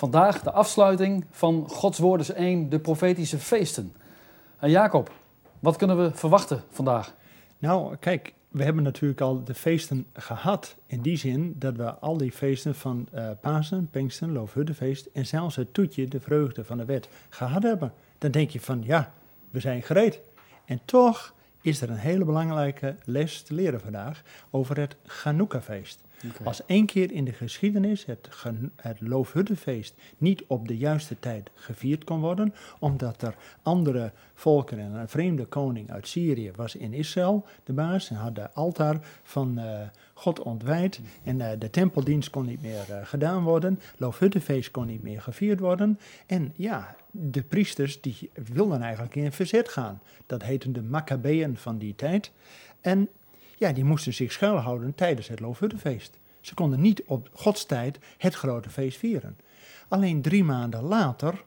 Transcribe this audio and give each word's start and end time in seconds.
Vandaag 0.00 0.42
de 0.42 0.50
afsluiting 0.50 1.24
van 1.30 1.68
Gods 1.68 1.98
Woord 1.98 2.20
is 2.20 2.30
één, 2.30 2.68
de 2.68 2.78
profetische 2.78 3.38
feesten. 3.38 3.92
En 4.58 4.70
Jacob, 4.70 5.12
wat 5.58 5.76
kunnen 5.76 5.98
we 6.02 6.10
verwachten 6.14 6.62
vandaag? 6.70 7.14
Nou, 7.58 7.96
kijk, 7.96 8.34
we 8.48 8.62
hebben 8.62 8.82
natuurlijk 8.82 9.20
al 9.20 9.44
de 9.44 9.54
feesten 9.54 10.06
gehad. 10.12 10.76
In 10.86 11.00
die 11.00 11.16
zin 11.16 11.54
dat 11.58 11.76
we 11.76 11.94
al 11.94 12.16
die 12.16 12.32
feesten 12.32 12.74
van 12.74 13.08
uh, 13.14 13.30
Pasen, 13.40 13.88
Pinksten, 13.90 14.32
Loofhuttenfeest 14.32 15.08
en 15.12 15.26
zelfs 15.26 15.56
het 15.56 15.74
toetje, 15.74 16.08
de 16.08 16.20
vreugde 16.20 16.64
van 16.64 16.76
de 16.76 16.84
wet, 16.84 17.08
gehad 17.28 17.62
hebben. 17.62 17.92
Dan 18.18 18.30
denk 18.30 18.50
je 18.50 18.60
van, 18.60 18.82
ja, 18.84 19.12
we 19.50 19.60
zijn 19.60 19.82
gereed. 19.82 20.20
En 20.64 20.80
toch 20.84 21.34
is 21.60 21.80
er 21.80 21.90
een 21.90 21.96
hele 21.96 22.24
belangrijke 22.24 22.96
les 23.04 23.42
te 23.42 23.54
leren 23.54 23.80
vandaag 23.80 24.22
over 24.50 24.78
het 24.78 24.96
Als 26.44 26.66
één 26.66 26.86
keer 26.86 27.12
in 27.12 27.24
de 27.24 27.32
geschiedenis 27.32 28.04
het, 28.04 28.28
het 28.76 29.00
niet 30.18 30.44
op 30.46 30.68
de 30.68 30.76
juiste 30.76 31.18
tijd 31.20 31.50
gevierd 31.54 32.04
kon 32.04 32.20
worden, 32.20 32.54
omdat 32.78 33.22
er 33.22 33.34
andere 33.62 34.12
volken 34.34 34.78
en 34.78 34.92
een 34.92 35.08
vreemde 35.08 35.44
koning 35.44 35.90
uit 35.90 36.08
Syrië 36.08 36.50
was 36.56 36.76
in 36.76 36.92
Israël, 36.92 37.44
de 37.64 37.72
baas, 37.72 38.10
en 38.10 38.16
had 38.16 38.34
de 38.34 38.52
altaar 38.52 38.98
van 39.22 39.58
uh, 39.58 39.80
God 40.14 40.40
ontwijd 40.40 41.00
en 41.24 41.38
uh, 41.38 41.48
de 41.58 41.70
tempeldienst 41.70 42.30
kon 42.30 42.46
niet 42.46 42.62
meer 42.62 42.84
uh, 42.90 42.96
gedaan 43.02 43.42
worden, 43.42 43.80
Loofhuttenfeest 43.96 44.70
kon 44.70 44.86
niet 44.86 45.02
meer 45.02 45.20
gevierd 45.20 45.60
worden 45.60 45.98
en 46.26 46.52
ja, 46.56 46.96
de 47.10 47.42
priesters 47.42 48.00
die 48.00 48.30
wilden 48.52 48.82
eigenlijk 48.82 49.14
in 49.14 49.32
verzet 49.32 49.68
gaan. 49.68 50.00
Dat 50.26 50.42
heten 50.42 50.72
de 50.72 50.82
Maccabeën 50.82 51.56
van 51.56 51.78
die 51.78 51.94
tijd. 51.94 52.32
En 52.80 53.08
ja, 53.60 53.72
die 53.72 53.84
moesten 53.84 54.14
zich 54.14 54.32
schuilhouden 54.32 54.94
tijdens 54.94 55.28
het 55.28 55.40
Loofhuttenfeest. 55.40 56.18
Ze 56.40 56.54
konden 56.54 56.80
niet 56.80 57.02
op 57.06 57.30
Gods 57.32 57.66
tijd 57.66 57.98
het 58.18 58.34
grote 58.34 58.70
feest 58.70 58.98
vieren. 58.98 59.36
Alleen 59.88 60.22
drie 60.22 60.44
maanden 60.44 60.82
later, 60.82 61.44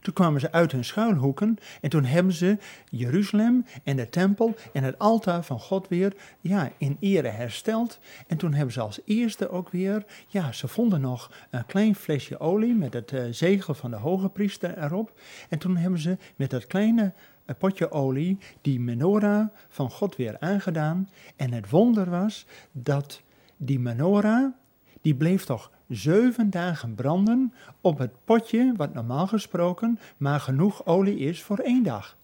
toen 0.00 0.14
kwamen 0.14 0.40
ze 0.40 0.52
uit 0.52 0.72
hun 0.72 0.84
schuilhoeken 0.84 1.56
en 1.80 1.90
toen 1.90 2.04
hebben 2.04 2.32
ze 2.32 2.58
Jeruzalem 2.90 3.64
en 3.84 3.96
de 3.96 4.08
tempel 4.08 4.54
en 4.72 4.82
het 4.82 4.98
altaar 4.98 5.44
van 5.44 5.60
God 5.60 5.88
weer 5.88 6.14
ja, 6.40 6.72
in 6.78 6.96
ere 7.00 7.28
hersteld. 7.28 7.98
En 8.26 8.36
toen 8.36 8.54
hebben 8.54 8.72
ze 8.72 8.80
als 8.80 9.00
eerste 9.04 9.48
ook 9.48 9.70
weer, 9.70 10.04
ja, 10.26 10.52
ze 10.52 10.68
vonden 10.68 11.00
nog 11.00 11.32
een 11.50 11.66
klein 11.66 11.94
flesje 11.94 12.40
olie 12.40 12.74
met 12.74 12.92
het 12.92 13.12
uh, 13.12 13.22
zegel 13.30 13.74
van 13.74 13.90
de 13.90 13.96
hoge 13.96 14.28
priester 14.28 14.78
erop. 14.78 15.20
En 15.48 15.58
toen 15.58 15.76
hebben 15.76 16.00
ze 16.00 16.16
met 16.36 16.50
dat 16.50 16.66
kleine 16.66 17.12
een 17.50 17.56
potje 17.56 17.90
olie 17.90 18.38
die 18.60 18.80
menorah 18.80 19.46
van 19.68 19.90
God 19.90 20.16
weer 20.16 20.36
aangedaan. 20.38 21.08
En 21.36 21.52
het 21.52 21.70
wonder 21.70 22.10
was 22.10 22.46
dat 22.72 23.22
die 23.56 23.78
menorah, 23.78 24.52
die 25.00 25.14
bleef 25.14 25.44
toch 25.44 25.70
zeven 25.88 26.50
dagen 26.50 26.94
branden 26.94 27.52
op 27.80 27.98
het 27.98 28.12
potje, 28.24 28.72
wat 28.76 28.94
normaal 28.94 29.26
gesproken 29.26 29.98
maar 30.16 30.40
genoeg 30.40 30.86
olie 30.86 31.18
is 31.18 31.42
voor 31.42 31.58
één 31.58 31.82
dag. 31.82 32.16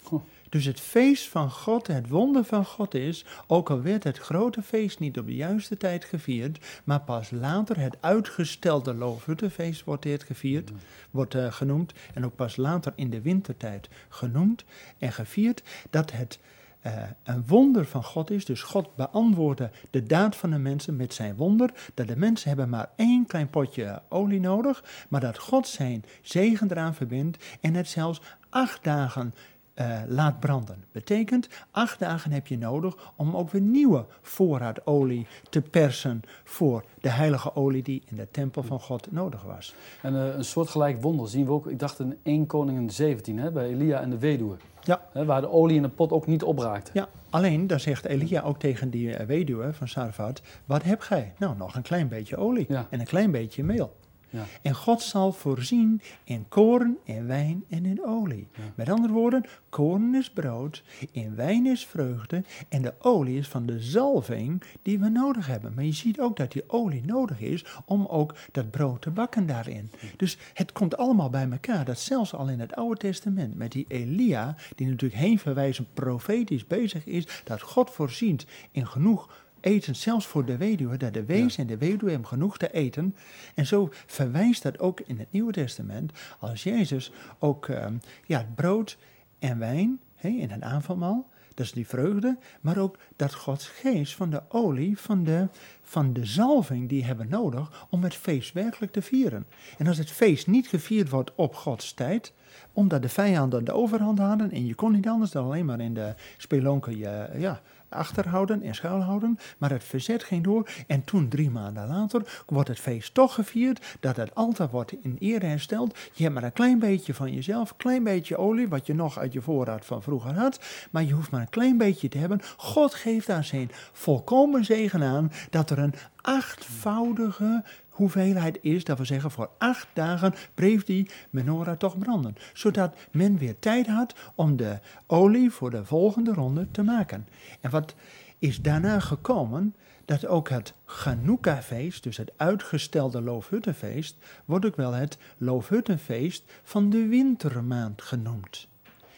Dus 0.48 0.64
het 0.64 0.80
feest 0.80 1.28
van 1.28 1.50
God, 1.50 1.86
het 1.86 2.08
wonder 2.08 2.44
van 2.44 2.64
God 2.64 2.94
is, 2.94 3.24
ook 3.46 3.70
al 3.70 3.82
werd 3.82 4.04
het 4.04 4.18
grote 4.18 4.62
feest 4.62 4.98
niet 4.98 5.18
op 5.18 5.26
de 5.26 5.34
juiste 5.34 5.76
tijd 5.76 6.04
gevierd, 6.04 6.58
maar 6.84 7.00
pas 7.00 7.30
later 7.30 7.78
het 7.78 7.96
uitgestelde 8.00 8.94
Loofhuttenfeest 8.94 9.84
wordt 9.84 10.02
dit 10.02 10.22
gevierd, 10.22 10.70
wordt 11.10 11.34
uh, 11.34 11.52
genoemd, 11.52 11.92
en 12.14 12.24
ook 12.24 12.36
pas 12.36 12.56
later 12.56 12.92
in 12.96 13.10
de 13.10 13.20
wintertijd 13.20 13.88
genoemd 14.08 14.64
en 14.98 15.12
gevierd, 15.12 15.62
dat 15.90 16.12
het 16.12 16.38
uh, 16.86 17.02
een 17.24 17.46
wonder 17.46 17.86
van 17.86 18.04
God 18.04 18.30
is. 18.30 18.44
Dus 18.44 18.62
God 18.62 18.96
beantwoordde 18.96 19.70
de 19.90 20.02
daad 20.02 20.36
van 20.36 20.50
de 20.50 20.58
mensen 20.58 20.96
met 20.96 21.14
zijn 21.14 21.36
wonder. 21.36 21.70
Dat 21.94 22.08
de 22.08 22.16
mensen 22.16 22.48
hebben 22.48 22.68
maar 22.68 22.90
één 22.96 23.26
klein 23.26 23.50
potje 23.50 24.02
olie 24.08 24.40
nodig. 24.40 24.84
Maar 25.08 25.20
dat 25.20 25.38
God 25.38 25.68
zijn 25.68 26.04
zegen 26.22 26.70
eraan 26.70 26.94
verbindt. 26.94 27.44
En 27.60 27.74
het 27.74 27.88
zelfs 27.88 28.20
acht 28.48 28.84
dagen 28.84 29.34
uh, 29.80 29.98
laat 30.08 30.40
branden. 30.40 30.84
Betekent, 30.92 31.48
acht 31.70 31.98
dagen 31.98 32.30
heb 32.32 32.46
je 32.46 32.58
nodig 32.58 33.12
om 33.16 33.36
ook 33.36 33.50
weer 33.50 33.60
nieuwe 33.60 34.04
voorraad 34.22 34.86
olie 34.86 35.26
te 35.50 35.60
persen 35.60 36.22
voor 36.44 36.84
de 37.00 37.08
heilige 37.08 37.54
olie 37.54 37.82
die 37.82 38.02
in 38.06 38.16
de 38.16 38.28
tempel 38.30 38.62
van 38.62 38.80
God 38.80 39.12
nodig 39.12 39.42
was. 39.42 39.74
En 40.02 40.14
uh, 40.14 40.34
een 40.34 40.44
soortgelijk 40.44 41.02
wonder 41.02 41.28
zien 41.28 41.44
we 41.46 41.52
ook, 41.52 41.66
ik 41.66 41.78
dacht 41.78 41.98
in 41.98 42.18
1 42.22 42.46
Koningin 42.46 42.90
17, 42.90 43.38
hè, 43.38 43.50
bij 43.50 43.68
Elia 43.68 44.00
en 44.00 44.10
de 44.10 44.18
weduwe. 44.18 44.56
Ja. 44.82 45.00
Hè, 45.12 45.24
waar 45.24 45.40
de 45.40 45.50
olie 45.50 45.76
in 45.76 45.82
de 45.82 45.88
pot 45.88 46.10
ook 46.10 46.26
niet 46.26 46.42
opraakt. 46.42 46.90
Ja, 46.92 47.08
alleen 47.30 47.66
dan 47.66 47.80
zegt 47.80 48.04
Elia 48.04 48.40
ook 48.40 48.58
tegen 48.58 48.90
die 48.90 49.08
uh, 49.08 49.26
weduwe 49.26 49.72
van 49.72 49.88
Sarfat, 49.88 50.42
wat 50.64 50.82
heb 50.82 51.00
gij? 51.00 51.32
Nou, 51.38 51.56
nog 51.56 51.74
een 51.74 51.82
klein 51.82 52.08
beetje 52.08 52.36
olie 52.36 52.66
ja. 52.68 52.86
en 52.90 53.00
een 53.00 53.06
klein 53.06 53.30
beetje 53.30 53.64
meel. 53.64 53.92
Ja. 54.36 54.44
En 54.62 54.74
God 54.74 55.02
zal 55.02 55.32
voorzien 55.32 56.00
in 56.24 56.48
koren, 56.48 56.98
in 57.04 57.26
wijn 57.26 57.64
en 57.68 57.84
in 57.84 58.04
olie. 58.04 58.48
Ja. 58.56 58.62
Met 58.74 58.88
andere 58.88 59.12
woorden, 59.12 59.44
koren 59.68 60.14
is 60.14 60.30
brood, 60.30 60.82
in 61.10 61.34
wijn 61.34 61.66
is 61.66 61.86
vreugde 61.86 62.44
en 62.68 62.82
de 62.82 62.94
olie 62.98 63.38
is 63.38 63.48
van 63.48 63.66
de 63.66 63.80
zalving 63.80 64.62
die 64.82 64.98
we 64.98 65.08
nodig 65.08 65.46
hebben. 65.46 65.72
Maar 65.74 65.84
je 65.84 65.92
ziet 65.92 66.20
ook 66.20 66.36
dat 66.36 66.52
die 66.52 66.70
olie 66.70 67.04
nodig 67.04 67.40
is 67.40 67.64
om 67.84 68.06
ook 68.06 68.34
dat 68.52 68.70
brood 68.70 69.02
te 69.02 69.10
bakken 69.10 69.46
daarin. 69.46 69.90
Dus 70.16 70.38
het 70.54 70.72
komt 70.72 70.96
allemaal 70.96 71.30
bij 71.30 71.50
elkaar. 71.50 71.84
Dat 71.84 71.98
zelfs 71.98 72.34
al 72.34 72.48
in 72.48 72.60
het 72.60 72.74
Oude 72.74 73.00
Testament 73.00 73.56
met 73.56 73.72
die 73.72 73.84
Elia, 73.88 74.56
die 74.74 74.86
natuurlijk 74.86 75.20
heen 75.20 75.38
verwijzend 75.38 75.94
profetisch 75.94 76.66
bezig 76.66 77.06
is, 77.06 77.42
dat 77.44 77.62
God 77.62 77.90
voorziet 77.90 78.46
in 78.70 78.86
genoeg 78.86 79.44
eten, 79.60 79.96
zelfs 79.96 80.26
voor 80.26 80.44
de 80.44 80.56
weduwe, 80.56 80.96
dat 80.96 81.14
de 81.14 81.24
wees 81.24 81.56
ja. 81.56 81.62
en 81.62 81.68
de 81.68 81.78
weduwe 81.78 82.10
hebben 82.10 82.28
genoeg 82.28 82.58
te 82.58 82.72
eten. 82.72 83.16
En 83.54 83.66
zo 83.66 83.88
verwijst 84.06 84.62
dat 84.62 84.78
ook 84.78 85.00
in 85.00 85.18
het 85.18 85.32
Nieuwe 85.32 85.52
Testament, 85.52 86.12
als 86.38 86.62
Jezus 86.62 87.12
ook 87.38 87.68
uh, 87.68 87.86
ja, 88.26 88.46
brood 88.54 88.98
en 89.38 89.58
wijn 89.58 90.00
in 90.20 90.50
het 90.50 90.62
avondmaal, 90.62 91.26
dat 91.56 91.66
is 91.66 91.72
die 91.72 91.86
vreugde, 91.86 92.36
maar 92.60 92.78
ook 92.78 92.98
dat 93.16 93.34
Gods 93.34 93.68
geest 93.68 94.14
van 94.14 94.30
de 94.30 94.42
olie, 94.48 94.98
van 94.98 95.24
de, 95.24 95.48
van 95.82 96.12
de 96.12 96.24
zalving, 96.24 96.88
die 96.88 97.04
hebben 97.04 97.28
nodig 97.28 97.86
om 97.90 98.02
het 98.02 98.14
feest 98.14 98.52
werkelijk 98.52 98.92
te 98.92 99.02
vieren. 99.02 99.46
En 99.78 99.86
als 99.86 99.98
het 99.98 100.10
feest 100.10 100.46
niet 100.46 100.66
gevierd 100.66 101.08
wordt 101.08 101.34
op 101.34 101.54
Gods 101.54 101.92
tijd, 101.92 102.32
omdat 102.72 103.02
de 103.02 103.08
vijanden 103.08 103.64
de 103.64 103.72
overhand 103.72 104.18
hadden 104.18 104.50
en 104.50 104.66
je 104.66 104.74
kon 104.74 104.92
niet 104.92 105.08
anders 105.08 105.30
dan 105.30 105.44
alleen 105.44 105.64
maar 105.64 105.80
in 105.80 105.94
de 105.94 106.14
spelonken 106.36 106.96
je, 106.98 107.28
ja, 107.38 107.60
achterhouden 107.88 108.62
en 108.62 108.74
schuilhouden, 108.74 109.38
maar 109.58 109.70
het 109.70 109.84
verzet 109.84 110.24
ging 110.24 110.44
door 110.44 110.68
en 110.86 111.04
toen 111.04 111.28
drie 111.28 111.50
maanden 111.50 111.88
later 111.88 112.42
wordt 112.46 112.68
het 112.68 112.78
feest 112.78 113.14
toch 113.14 113.34
gevierd, 113.34 113.96
dat 114.00 114.16
het 114.16 114.34
altaar 114.34 114.68
wordt 114.70 114.92
in 115.02 115.16
ere 115.18 115.46
hersteld. 115.46 115.98
Je 116.12 116.22
hebt 116.22 116.34
maar 116.34 116.44
een 116.44 116.52
klein 116.52 116.78
beetje 116.78 117.14
van 117.14 117.32
jezelf, 117.32 117.70
een 117.70 117.76
klein 117.76 118.04
beetje 118.04 118.36
olie, 118.36 118.68
wat 118.68 118.86
je 118.86 118.94
nog 118.94 119.18
uit 119.18 119.32
je 119.32 119.40
voorraad 119.40 119.84
van 119.84 120.02
vroeger 120.02 120.34
had, 120.34 120.60
maar 120.90 121.04
je 121.04 121.12
hoeft 121.12 121.30
maar 121.30 121.40
een 121.40 121.48
klein 121.48 121.78
beetje 121.78 122.08
te 122.08 122.18
hebben. 122.18 122.40
God 122.56 122.94
geeft 122.94 123.26
daar 123.26 123.44
zijn 123.44 123.70
volkomen 123.92 124.64
zegen 124.64 125.02
aan 125.02 125.32
dat 125.50 125.70
er 125.70 125.78
een 125.78 125.94
achtvoudige 126.20 127.64
hoeveelheid 127.96 128.58
is, 128.60 128.84
dat 128.84 128.98
we 128.98 129.04
zeggen 129.04 129.30
voor 129.30 129.50
acht 129.58 129.88
dagen 129.92 130.34
bleef 130.54 130.84
die 130.84 131.10
menorah 131.30 131.76
toch 131.76 131.98
branden. 131.98 132.36
Zodat 132.52 132.96
men 133.10 133.38
weer 133.38 133.58
tijd 133.58 133.86
had 133.86 134.14
om 134.34 134.56
de 134.56 134.78
olie 135.06 135.50
voor 135.50 135.70
de 135.70 135.84
volgende 135.84 136.32
ronde 136.32 136.70
te 136.70 136.82
maken. 136.82 137.28
En 137.60 137.70
wat 137.70 137.94
is 138.38 138.62
daarna 138.62 139.00
gekomen? 139.00 139.74
Dat 140.04 140.26
ook 140.26 140.48
het 140.48 140.74
Chanukka-feest, 140.84 142.02
dus 142.02 142.16
het 142.16 142.32
uitgestelde 142.36 143.20
Loofhuttenfeest, 143.20 144.16
wordt 144.44 144.66
ook 144.66 144.76
wel 144.76 144.92
het 144.92 145.18
Loofhuttenfeest 145.38 146.44
van 146.62 146.90
de 146.90 147.06
wintermaand 147.06 148.02
genoemd. 148.02 148.68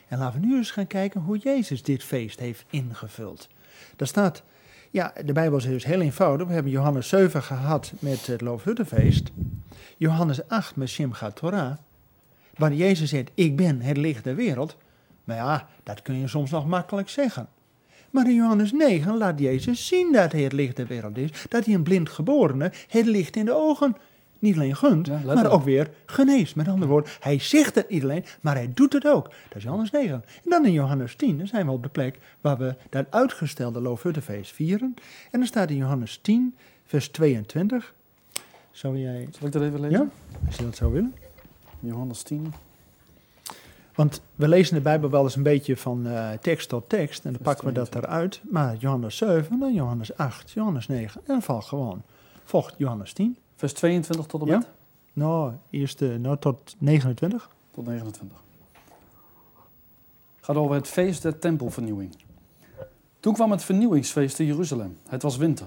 En 0.08 0.18
laten 0.18 0.40
we 0.40 0.46
nu 0.46 0.56
eens 0.56 0.70
gaan 0.70 0.86
kijken 0.86 1.20
hoe 1.20 1.38
Jezus 1.38 1.82
dit 1.82 2.04
feest 2.04 2.38
heeft 2.38 2.64
ingevuld. 2.70 3.48
Daar 3.96 4.08
staat 4.08 4.42
ja, 4.90 5.12
de 5.24 5.32
Bijbel 5.32 5.58
is 5.58 5.64
dus 5.64 5.84
heel 5.84 6.00
eenvoudig. 6.00 6.46
We 6.46 6.52
hebben 6.52 6.72
Johannes 6.72 7.08
7 7.08 7.42
gehad 7.42 7.92
met 7.98 8.26
het 8.26 8.40
Loofhuttenfeest. 8.40 9.30
Johannes 9.96 10.48
8 10.48 10.76
met 10.76 10.88
Simchat 10.88 11.36
Torah. 11.36 11.72
Waar 12.56 12.72
Jezus 12.72 13.10
zegt, 13.10 13.30
ik 13.34 13.56
ben 13.56 13.80
het 13.80 13.96
licht 13.96 14.24
der 14.24 14.34
wereld. 14.34 14.76
Maar 15.24 15.36
ja, 15.36 15.68
dat 15.82 16.02
kun 16.02 16.20
je 16.20 16.28
soms 16.28 16.50
nog 16.50 16.66
makkelijk 16.66 17.08
zeggen. 17.08 17.48
Maar 18.10 18.28
in 18.28 18.34
Johannes 18.34 18.72
9 18.72 19.16
laat 19.16 19.38
Jezus 19.38 19.86
zien 19.86 20.12
dat 20.12 20.32
hij 20.32 20.42
het 20.42 20.52
licht 20.52 20.76
der 20.76 20.86
wereld 20.86 21.16
is. 21.16 21.30
Dat 21.48 21.64
hij 21.64 21.74
een 21.74 21.82
blind 21.82 22.08
geborene 22.08 22.72
het 22.88 23.06
licht 23.06 23.36
in 23.36 23.44
de 23.44 23.54
ogen 23.54 23.96
niet 24.38 24.54
alleen 24.54 24.76
gunt, 24.76 25.06
Ja, 25.06 25.20
maar 25.24 25.50
ook 25.50 25.64
weer 25.64 25.90
geneest. 26.06 26.56
Met 26.56 26.68
andere 26.68 26.90
woorden, 26.90 27.10
hij 27.20 27.38
zegt 27.38 27.74
het 27.74 27.88
niet 27.88 28.02
alleen, 28.02 28.24
maar 28.40 28.54
hij 28.54 28.70
doet 28.74 28.92
het 28.92 29.06
ook. 29.06 29.24
Dat 29.24 29.56
is 29.56 29.62
Johannes 29.62 29.90
9. 29.90 30.12
En 30.44 30.50
dan 30.50 30.66
in 30.66 30.72
Johannes 30.72 31.14
10, 31.14 31.38
dan 31.38 31.46
zijn 31.46 31.66
we 31.66 31.72
op 31.72 31.82
de 31.82 31.88
plek 31.88 32.18
waar 32.40 32.58
we 32.58 32.74
dat 32.90 33.06
uitgestelde 33.10 33.80
Loofhuttenfeest 33.80 34.52
vieren. 34.52 34.94
En 35.30 35.38
dan 35.38 35.46
staat 35.46 35.70
in 35.70 35.76
Johannes 35.76 36.18
10, 36.22 36.54
vers 36.84 37.08
22. 37.08 37.94
Zou 38.70 38.98
jij, 38.98 39.28
Zal 39.38 39.46
ik 39.46 39.52
dat 39.52 39.62
even 39.62 39.80
lezen? 39.80 39.98
ja, 39.98 40.06
als 40.46 40.56
je 40.56 40.64
dat 40.64 40.76
zou 40.76 40.92
willen? 40.92 41.14
Johannes 41.80 42.22
10. 42.22 42.52
Want 43.94 44.20
we 44.34 44.48
lezen 44.48 44.74
de 44.74 44.80
Bijbel 44.80 45.10
wel 45.10 45.22
eens 45.22 45.36
een 45.36 45.42
beetje 45.42 45.76
van 45.76 46.06
eh, 46.06 46.30
tekst 46.40 46.68
tot 46.68 46.88
tekst 46.88 47.24
en 47.24 47.32
dan 47.32 47.42
pakken 47.42 47.66
we 47.66 47.72
dat 47.72 47.90
22. 47.90 48.10
eruit. 48.10 48.40
Maar 48.50 48.76
Johannes 48.76 49.16
7, 49.16 49.58
dan 49.58 49.74
Johannes 49.74 50.16
8, 50.16 50.50
Johannes 50.50 50.86
9 50.86 51.20
en 51.20 51.26
dan 51.26 51.42
valt 51.42 51.64
gewoon. 51.64 52.02
Volgt 52.44 52.74
Johannes 52.78 53.12
10. 53.12 53.36
Vers 53.58 53.72
22 53.72 54.26
tot 54.26 54.40
en 54.40 54.46
Ja. 54.46 54.56
met? 54.56 54.68
Nou, 55.12 55.52
eerst 55.70 56.00
nou, 56.00 56.38
tot 56.38 56.76
29. 56.78 57.50
tot 57.70 57.86
29. 57.86 58.38
Het 60.36 60.44
gaat 60.44 60.56
over 60.56 60.74
het 60.74 60.88
feest 60.88 61.22
der 61.22 61.38
tempelvernieuwing. 61.38 62.16
Toen 63.20 63.34
kwam 63.34 63.50
het 63.50 63.62
vernieuwingsfeest 63.62 64.38
in 64.38 64.46
Jeruzalem. 64.46 64.98
Het 65.08 65.22
was 65.22 65.36
winter. 65.36 65.66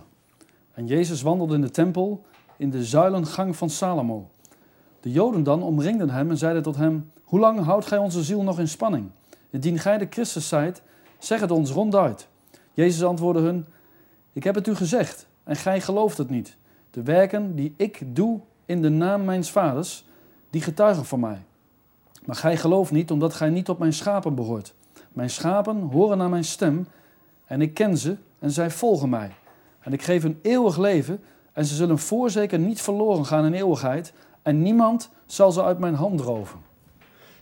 En 0.74 0.88
Jezus 0.88 1.22
wandelde 1.22 1.56
in 1.56 1.62
de 1.62 1.70
tempel 1.70 2.26
in 2.58 2.70
de 2.70 2.86
zuilengang 2.86 3.56
van 3.56 3.70
Salomo. 3.70 4.30
De 5.00 5.12
Joden 5.12 5.44
dan 5.44 5.64
omringden 5.64 6.10
hem 6.10 6.30
en 6.30 6.38
zeiden 6.38 6.64
tot 6.64 6.76
hem: 6.76 7.12
Hoe 7.24 7.40
lang 7.40 7.60
houdt 7.60 7.86
gij 7.86 7.98
onze 7.98 8.24
ziel 8.24 8.44
nog 8.44 8.60
in 8.60 8.68
spanning? 8.68 9.10
Indien 9.50 9.80
gij 9.80 9.98
de 9.98 10.08
Christus 10.10 10.48
zijt, 10.48 10.82
zeg 11.18 11.40
het 11.40 11.52
ons 11.52 11.72
ronduit. 11.72 12.28
Jezus 12.74 13.04
antwoordde 13.04 13.42
hun: 13.42 13.66
Ik 14.34 14.44
heb 14.44 14.56
het 14.56 14.68
u 14.68 14.76
gezegd 14.76 15.28
en 15.44 15.56
gij 15.56 15.82
gelooft 15.82 16.18
het 16.18 16.30
niet. 16.30 16.60
De 16.92 17.04
werken 17.04 17.56
die 17.56 17.74
ik 17.78 18.16
doe 18.16 18.40
in 18.66 18.82
de 18.82 18.90
naam 18.90 19.26
mijns 19.26 19.52
vaders, 19.52 20.06
die 20.50 20.62
getuigen 20.62 21.06
van 21.06 21.20
mij. 21.20 21.42
Maar 22.26 22.36
gij 22.36 22.58
gelooft 22.58 22.92
niet, 22.92 23.12
omdat 23.12 23.34
gij 23.34 23.50
niet 23.50 23.70
op 23.70 23.80
mijn 23.80 23.94
schapen 23.94 24.36
behoort. 24.36 24.74
Mijn 25.12 25.30
schapen 25.30 25.82
horen 25.82 26.18
naar 26.18 26.30
mijn 26.30 26.44
stem, 26.44 26.88
en 27.46 27.62
ik 27.62 27.74
ken 27.74 27.98
ze, 27.98 28.18
en 28.40 28.52
zij 28.52 28.72
volgen 28.72 29.10
mij. 29.10 29.32
En 29.80 29.94
ik 29.94 30.02
geef 30.02 30.24
hun 30.24 30.40
eeuwig 30.42 30.78
leven, 30.78 31.24
en 31.54 31.66
ze 31.66 31.76
zullen 31.76 32.00
voorzeker 32.00 32.60
niet 32.60 32.82
verloren 32.82 33.26
gaan 33.26 33.46
in 33.46 33.54
eeuwigheid, 33.54 34.14
en 34.42 34.62
niemand 34.62 35.10
zal 35.26 35.52
ze 35.52 35.64
uit 35.64 35.80
mijn 35.80 35.96
hand 35.96 36.20
roven. 36.20 36.60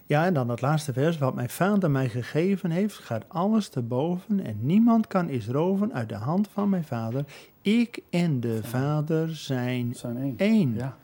Ja, 0.10 0.26
en 0.26 0.34
dan 0.34 0.50
het 0.50 0.62
laatste 0.62 0.94
vers. 0.94 1.18
Wat 1.18 1.36
mijn 1.36 1.50
vader 1.50 1.92
mij 1.92 2.10
gegeven 2.10 2.72
heeft, 2.72 2.96
gaat 2.96 3.26
alles 3.28 3.70
te 3.70 3.82
boven. 3.82 4.46
En 4.46 4.58
niemand 4.62 5.08
kan 5.08 5.30
is 5.30 5.48
roven 5.48 5.94
uit 5.94 6.10
de 6.10 6.16
hand 6.16 6.48
van 6.48 6.70
mijn 6.70 6.84
vader. 6.84 7.26
Ik 7.62 8.00
en 8.10 8.40
de 8.40 8.64
vader 8.64 9.36
zijn 9.36 9.96
zijn 9.96 10.18
één. 10.18 10.34
één. 10.38 10.74
Ja, 10.76 10.98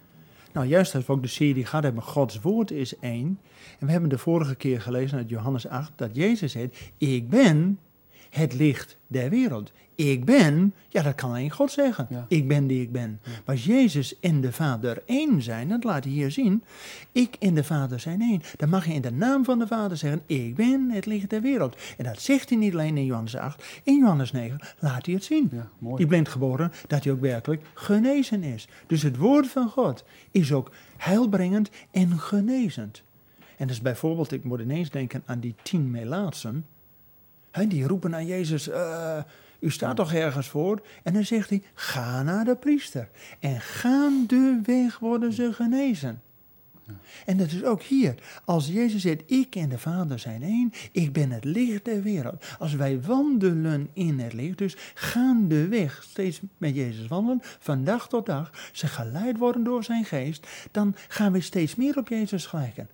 Nou, 0.54 0.68
juist 0.68 0.96
als 0.96 1.06
we 1.06 1.14
ook 1.14 1.22
de 1.22 1.28
serie 1.28 1.66
gehad 1.66 1.84
hebben, 1.84 2.04
Gods 2.04 2.42
woord 2.42 2.72
is 2.72 3.00
één. 3.00 3.40
En 3.80 3.86
we 3.86 3.92
hebben 3.92 4.10
de 4.10 4.18
vorige 4.18 4.56
keer 4.56 4.82
gelezen 4.82 5.18
uit 5.18 5.30
Johannes 5.30 5.68
8 5.68 5.92
dat 5.96 6.16
Jezus 6.16 6.52
zegt, 6.52 6.92
ik 6.98 7.30
ben 7.30 7.80
het 8.30 8.54
licht 8.54 8.98
der 9.08 9.30
wereld. 9.30 9.72
Ik 9.96 10.26
ben, 10.26 10.74
ja 10.88 11.02
dat 11.02 11.16
kan 11.16 11.30
alleen 11.30 11.52
God 11.52 11.72
zeggen, 11.72 12.08
Ja. 12.10 12.26
ik 12.28 12.48
ben 12.48 12.68
die 12.68 12.82
ik 12.82 12.92
ben. 12.92 13.20
Maar 13.24 13.56
als 13.56 13.66
Jezus 13.66 14.20
en 14.20 14.42
de 14.42 14.52
Vader 14.52 15.04
één 15.06 15.42
zijn, 15.42 15.68
dat 15.70 15.84
laat 15.84 16.04
hij 16.04 16.14
hier 16.14 16.32
zien, 16.32 16.64
ik 17.12 17.36
en 17.40 17.54
de 17.54 17.64
Vader 17.64 18.00
zijn 18.00 18.22
één. 18.22 18.42
Dan 18.58 18.70
mag 18.70 18.86
je 18.86 18.94
in 18.94 19.02
de 19.02 19.12
naam 19.12 19.44
van 19.46 19.60
de 19.60 19.68
Vader 19.68 19.98
zeggen, 19.98 20.22
ik 20.26 20.56
ben 20.56 20.90
het 20.92 21.06
licht 21.06 21.30
der 21.30 21.42
wereld. 21.42 21.76
En 21.98 22.04
dat 22.04 22.22
zegt 22.22 22.50
hij 22.50 22.58
niet 22.58 22.74
alleen 22.74 22.98
in 22.98 23.06
Johannes 23.06 23.36
8, 23.36 23.64
in 23.84 23.98
Johannes 23.98 24.32
9 24.32 24.60
laat 24.80 25.06
hij 25.06 25.16
het 25.16 25.24
zien 25.24 25.50
ja 25.52 25.70
mooi. 25.80 25.96
die 25.98 26.08
blind 26.08 26.30
geboren, 26.30 26.72
dat 26.88 27.04
hij 27.04 27.14
ook 27.14 27.22
werkelijk 27.22 27.62
genezen 27.74 28.44
is. 28.44 28.68
Dus 28.88 29.02
het 29.02 29.18
woord 29.18 29.48
van 29.48 29.70
God 29.70 30.04
is 30.32 30.54
ook 30.54 30.72
heilbrengend 30.98 31.70
en 31.92 32.20
genezend. 32.20 33.04
En 33.58 33.68
dus 33.68 33.82
bijvoorbeeld, 33.82 34.32
ik 34.32 34.44
moet 34.44 34.60
ineens 34.60 34.90
denken 34.90 35.24
aan 35.26 35.40
die 35.40 35.56
tien 35.62 35.92
melaatsen. 35.92 36.66
Die 37.68 37.88
roepen 37.88 38.16
aan 38.16 38.26
Jezus, 38.26 38.70
eh, 38.70 39.18
u 39.60 39.72
staat 39.72 39.96
toch 39.96 40.14
ergens 40.14 40.48
voor? 40.48 40.82
En 41.04 41.14
dan 41.14 41.26
zegt 41.26 41.50
hij, 41.50 41.64
ga 41.74 42.24
naar 42.24 42.46
de 42.46 42.56
priester. 42.56 43.10
En 43.40 43.62
gaandeweg 43.62 45.00
worden 45.00 45.34
ze 45.34 45.54
genezen. 45.54 46.22
En 47.26 47.38
dat 47.38 47.48
is 47.52 47.64
ook 47.64 47.82
hier. 47.82 48.16
Als 48.46 48.68
Jezus 48.68 49.02
zegt, 49.02 49.32
ik 49.32 49.56
en 49.56 49.70
de 49.70 49.78
Vader 49.78 50.20
zijn 50.20 50.44
één, 50.44 50.74
ik 50.92 51.14
ben 51.14 51.32
het 51.32 51.44
licht 51.44 51.86
der 51.86 52.02
wereld. 52.02 52.46
Als 52.60 52.74
wij 52.74 53.02
wandelen 53.02 53.90
in 53.94 54.20
het 54.20 54.34
licht, 54.34 54.58
dus 54.58 54.76
gaandeweg 54.94 56.04
steeds 56.10 56.42
met 56.58 56.76
Jezus 56.76 57.08
wandelen, 57.08 57.42
van 57.60 57.84
dag 57.84 58.08
tot 58.08 58.26
dag, 58.26 58.70
ze 58.72 58.88
geleid 58.88 59.38
worden 59.38 59.64
door 59.64 59.84
zijn 59.84 60.06
geest, 60.06 60.48
dan 60.72 60.96
gaan 61.08 61.32
we 61.32 61.42
steeds 61.42 61.76
meer 61.76 61.98
op 61.98 62.08
Jezus 62.08 62.46
gelijken. 62.46 62.90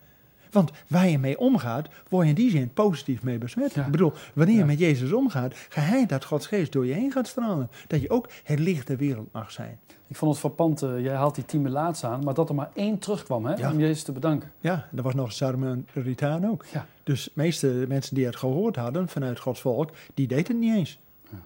Want 0.51 0.71
waar 0.87 1.07
je 1.07 1.19
mee 1.19 1.39
omgaat, 1.39 1.89
word 2.09 2.23
je 2.23 2.29
in 2.29 2.35
die 2.35 2.49
zin 2.49 2.73
positief 2.73 3.23
mee 3.23 3.37
besmet. 3.37 3.73
Ja. 3.73 3.85
Ik 3.85 3.91
bedoel, 3.91 4.13
wanneer 4.33 4.57
je 4.57 4.65
met 4.65 4.79
Jezus 4.79 5.11
omgaat, 5.11 5.53
ga 5.69 5.81
hij 5.81 6.05
dat 6.05 6.25
Gods 6.25 6.47
geest 6.47 6.71
door 6.71 6.85
je 6.85 6.93
heen 6.93 7.11
gaat 7.11 7.27
stralen. 7.27 7.69
Dat 7.87 8.01
je 8.01 8.09
ook 8.09 8.29
het 8.43 8.59
licht 8.59 8.87
der 8.87 8.97
wereld 8.97 9.27
mag 9.33 9.51
zijn. 9.51 9.79
Ik 10.07 10.15
vond 10.17 10.31
het 10.31 10.39
frappant, 10.39 10.81
eh, 10.81 10.99
jij 10.99 11.15
haalt 11.15 11.35
die 11.35 11.45
tien 11.45 11.69
laatst 11.69 12.03
aan, 12.03 12.23
maar 12.23 12.33
dat 12.33 12.49
er 12.49 12.55
maar 12.55 12.69
één 12.73 12.99
terugkwam 12.99 13.45
hè, 13.45 13.53
Ja. 13.55 13.71
om 13.71 13.79
Jezus 13.79 14.03
te 14.03 14.11
bedanken. 14.11 14.51
Ja, 14.59 14.87
er 14.95 15.03
was 15.03 15.13
nog 15.13 15.25
een 15.25 15.31
Samaritaan 15.31 16.47
ook. 16.49 16.65
Ja. 16.73 16.85
Dus 17.03 17.23
de 17.23 17.31
meeste 17.33 17.85
mensen 17.87 18.15
die 18.15 18.25
het 18.25 18.35
gehoord 18.35 18.75
hadden 18.75 19.07
vanuit 19.07 19.39
Gods 19.39 19.61
volk, 19.61 19.91
die 20.13 20.27
deden 20.27 20.45
het 20.45 20.59
niet 20.59 20.75
eens. 20.75 20.99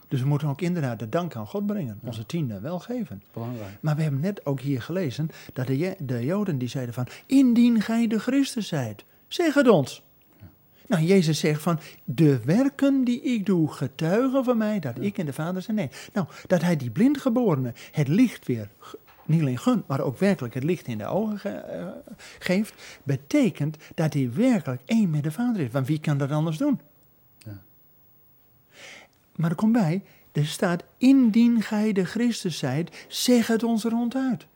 Dus 0.08 0.22
we 0.22 0.28
moeten 0.28 0.48
ook 0.48 0.62
inderdaad 0.62 1.00
de 1.00 1.10
dank 1.10 1.36
aan 1.36 1.48
God 1.48 1.66
brengen. 1.66 2.00
Onze 2.04 2.26
tiende 2.26 2.60
wel 2.60 2.80
geven. 2.80 3.24
Belangrijk. 3.34 3.78
Maar 3.80 3.96
we 3.96 4.02
hebben 4.02 4.20
net 4.20 4.46
ook 4.46 4.60
hier 4.60 4.82
gelezen 4.82 5.30
dat 5.54 5.68
de, 5.68 5.96
de 6.00 6.26
Joden 6.26 6.58
die 6.58 6.68
zeiden 6.68 6.94
van... 6.94 7.08
Indien 7.26 7.82
gij 7.82 8.08
de 8.08 8.20
Christus 8.20 8.68
zijt, 8.68 9.04
zeg 9.28 9.54
het 9.54 9.68
ons. 9.68 10.04
Nou, 10.88 11.04
Jezus 11.04 11.40
zegt 11.40 11.62
van, 11.62 11.80
de 12.04 12.40
werken 12.46 13.04
die 13.04 13.22
ik 13.22 13.46
doe 13.46 13.72
getuigen 13.72 14.44
van 14.44 14.58
mij 14.58 14.80
dat 14.80 15.00
ik 15.00 15.18
en 15.18 15.26
de 15.26 15.34
Vader 15.34 15.62
zijn. 15.62 15.76
Nee, 15.78 15.90
nou, 16.14 16.28
dat 16.48 16.62
hij 16.62 16.78
die 16.78 16.90
blindgeborene 16.90 17.74
het 17.92 18.08
licht 18.08 18.48
weer 18.48 18.70
niet 19.26 19.42
alleen 19.42 19.58
gunt, 19.58 19.88
maar 19.88 20.00
ook 20.02 20.18
werkelijk 20.20 20.54
het 20.54 20.64
licht 20.64 20.88
in 20.88 20.98
de 20.98 21.06
ogen 21.06 21.40
ge- 21.40 21.50
eh, 21.50 21.88
geeft, 22.40 23.00
betekent 23.04 23.78
dat 23.96 24.14
hij 24.14 24.30
werkelijk 24.34 24.82
één 24.86 25.10
met 25.10 25.24
de 25.24 25.32
Vader 25.32 25.62
is. 25.62 25.72
Want 25.72 25.88
wie 25.88 26.00
kan 26.00 26.18
dat 26.18 26.32
anders 26.32 26.58
doen? 26.58 26.80
Maar 29.36 29.50
er 29.50 29.56
komt 29.56 29.72
bij, 29.72 30.04
er 30.32 30.46
staat, 30.46 30.84
indien 30.98 31.62
gij 31.62 31.92
de 31.92 32.06
Christus 32.06 32.58
zijt, 32.58 33.06
zeg 33.08 33.48
het 33.48 33.64
ons 33.64 33.84
ronduit. 33.84 34.48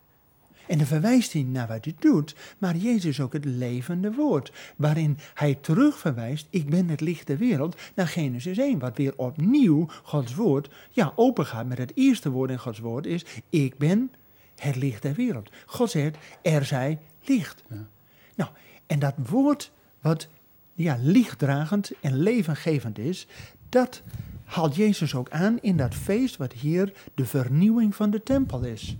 En 0.67 0.77
dan 0.77 0.87
verwijst 0.87 1.33
hij 1.33 1.43
naar 1.43 1.67
wat 1.67 1.85
hij 1.85 1.95
doet, 1.99 2.35
maar 2.57 2.75
Jezus 2.75 3.05
is 3.05 3.21
ook 3.21 3.33
het 3.33 3.45
levende 3.45 4.13
woord, 4.13 4.51
waarin 4.75 5.17
hij 5.33 5.57
terugverwijst, 5.61 6.47
ik 6.49 6.69
ben 6.69 6.87
het 6.87 7.01
licht 7.01 7.27
der 7.27 7.37
wereld, 7.37 7.75
naar 7.95 8.07
Genesis 8.07 8.57
1, 8.57 8.79
wat 8.79 8.97
weer 8.97 9.13
opnieuw 9.15 9.87
Gods 10.03 10.35
woord, 10.35 10.69
ja, 10.89 11.13
open 11.15 11.45
gaat 11.45 11.67
met 11.67 11.77
het 11.77 11.91
eerste 11.95 12.29
woord 12.29 12.49
in 12.49 12.59
Gods 12.59 12.79
woord 12.79 13.05
is, 13.05 13.25
ik 13.49 13.77
ben 13.77 14.11
het 14.55 14.75
licht 14.75 15.01
der 15.01 15.13
wereld. 15.13 15.49
God 15.65 15.89
zegt, 15.89 16.17
er 16.41 16.65
zij 16.65 16.99
licht. 17.23 17.63
Ja. 17.69 17.87
Nou, 18.35 18.49
en 18.87 18.99
dat 18.99 19.15
woord 19.29 19.71
wat 20.01 20.27
ja, 20.73 20.97
lichtdragend 21.01 21.91
en 22.01 22.17
levengevend 22.17 22.97
is, 22.97 23.27
dat 23.69 24.01
haalt 24.49 24.75
Jezus 24.75 25.15
ook 25.15 25.29
aan 25.29 25.57
in 25.61 25.77
dat 25.77 25.95
feest 25.95 26.37
wat 26.37 26.53
hier 26.53 26.93
de 27.13 27.25
vernieuwing 27.25 27.95
van 27.95 28.09
de 28.09 28.23
tempel 28.23 28.61
is. 28.61 28.97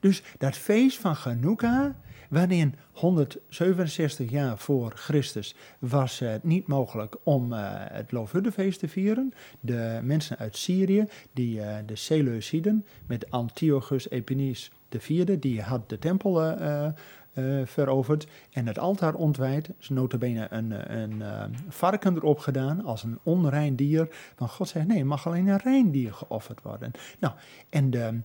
Dus 0.00 0.22
dat 0.38 0.56
feest 0.56 0.98
van 0.98 1.14
Chanukka, 1.14 1.94
waarin 2.28 2.74
167 2.92 4.30
jaar 4.30 4.58
voor 4.58 4.92
Christus 4.94 5.54
was 5.78 6.18
het 6.18 6.44
niet 6.44 6.66
mogelijk 6.66 7.16
om 7.22 7.52
eh, 7.52 7.60
het 7.72 8.12
Loofhuttenfeest 8.12 8.78
te 8.78 8.88
vieren. 8.88 9.32
De 9.60 10.00
mensen 10.02 10.38
uit 10.38 10.56
Syrië, 10.56 11.06
die, 11.32 11.60
eh, 11.60 11.76
de 11.86 11.96
Seleuciden, 11.96 12.86
met 13.06 13.30
Antiochus 13.30 14.10
Epines 14.10 14.70
IV, 14.90 15.38
die 15.38 15.62
had 15.62 15.88
de 15.88 15.98
tempel 15.98 16.42
eh, 16.42 16.88
eh, 17.32 17.44
veroverd 17.64 18.26
en 18.50 18.66
het 18.66 18.78
altaar 18.78 19.14
ontwijd. 19.14 19.70
Dus 19.78 19.88
notabene 19.88 20.46
een, 20.50 20.72
eh, 20.72 21.00
een 21.00 21.22
eh, 21.22 21.44
varken 21.68 22.16
erop 22.16 22.38
gedaan 22.38 22.84
als 22.84 23.02
een 23.02 23.18
onrein 23.22 23.76
dier. 23.76 24.08
Maar 24.38 24.48
God 24.48 24.68
zegt, 24.68 24.86
nee, 24.86 25.04
mag 25.04 25.26
alleen 25.26 25.46
een 25.46 25.58
rein 25.58 25.90
dier 25.90 26.12
geofferd 26.12 26.62
worden. 26.62 26.90
Nou, 27.18 27.34
en 27.68 27.90
de 27.90 28.20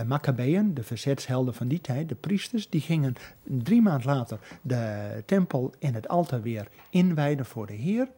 uh, 0.00 0.06
Maccabeën, 0.06 0.74
de 0.74 0.82
verzetshelden 0.82 1.54
van 1.54 1.68
die 1.68 1.80
tijd, 1.80 2.08
de 2.08 2.14
priesters, 2.14 2.68
die 2.68 2.80
gingen 2.80 3.14
drie 3.42 3.82
maand 3.82 4.04
later 4.04 4.38
de 4.62 5.22
tempel 5.26 5.72
en 5.78 5.94
het 5.94 6.08
altaar 6.08 6.42
weer 6.42 6.68
inwijden 6.90 7.46
voor 7.46 7.66
de 7.66 7.72
Heer. 7.72 8.08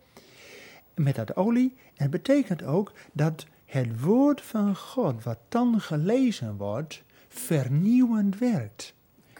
Met 0.94 1.14
dat 1.14 1.36
olie. 1.36 1.74
En 1.76 2.02
het 2.02 2.10
betekent 2.10 2.62
ook 2.62 2.92
dat 3.12 3.46
het 3.64 4.00
woord 4.00 4.40
van 4.40 4.76
God, 4.76 5.24
wat 5.24 5.38
dan 5.48 5.80
gelezen 5.80 6.56
wordt, 6.56 7.02
vernieuwend 7.28 8.38
werkt. 8.38 8.94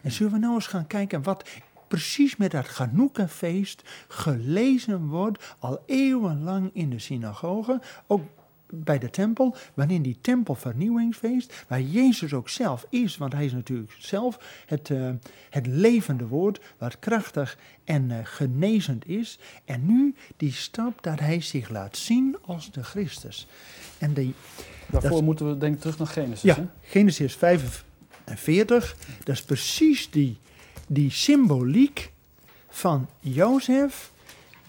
En 0.07 0.13
zullen 0.13 0.33
we 0.33 0.39
nou 0.39 0.55
eens 0.55 0.67
gaan 0.67 0.87
kijken 0.87 1.23
wat 1.23 1.49
precies 1.89 2.37
met 2.37 2.51
dat 2.51 2.67
Chanukka-feest 2.67 3.83
gelezen 4.09 5.07
wordt, 5.07 5.55
al 5.59 5.83
eeuwenlang 5.87 6.71
in 6.73 6.91
de 6.91 6.99
synagoge, 6.99 7.81
ook 8.07 8.23
bij 8.67 8.99
de 8.99 9.11
tempel, 9.11 9.57
wanneer 9.75 10.03
die 10.03 10.19
tempelvernieuwingsfeest, 10.21 11.65
waar 11.69 11.81
Jezus 11.81 12.33
ook 12.33 12.49
zelf 12.49 12.87
is, 12.91 13.17
want 13.17 13.33
hij 13.33 13.45
is 13.45 13.53
natuurlijk 13.53 13.95
zelf 13.99 14.63
het, 14.67 14.89
uh, 14.89 15.11
het 15.51 15.67
levende 15.67 16.27
woord, 16.27 16.61
wat 16.79 16.99
krachtig 16.99 17.59
en 17.85 18.11
uh, 18.11 18.17
genezend 18.23 19.09
is. 19.09 19.39
En 19.65 19.87
nu 19.87 20.15
die 20.37 20.53
stap 20.53 21.03
dat 21.03 21.21
hij 21.21 21.41
zich 21.41 21.69
laat 21.69 21.97
zien 21.97 22.37
als 22.43 22.71
de 22.71 22.83
Christus. 22.83 23.47
En 23.99 24.13
die, 24.13 24.35
Daarvoor 24.87 25.11
dat, 25.11 25.23
moeten 25.23 25.49
we 25.49 25.59
denk 25.59 25.75
ik 25.75 25.81
terug 25.81 25.99
naar 25.99 26.07
Genesis. 26.07 26.43
Ja, 26.43 26.55
hè? 26.55 26.67
Genesis 26.81 27.35
45, 28.27 28.97
dat 29.25 29.35
is 29.35 29.43
precies 29.43 30.11
die, 30.11 30.39
die 30.87 31.11
symboliek 31.11 32.13
van 32.69 33.09
Jozef, 33.21 34.11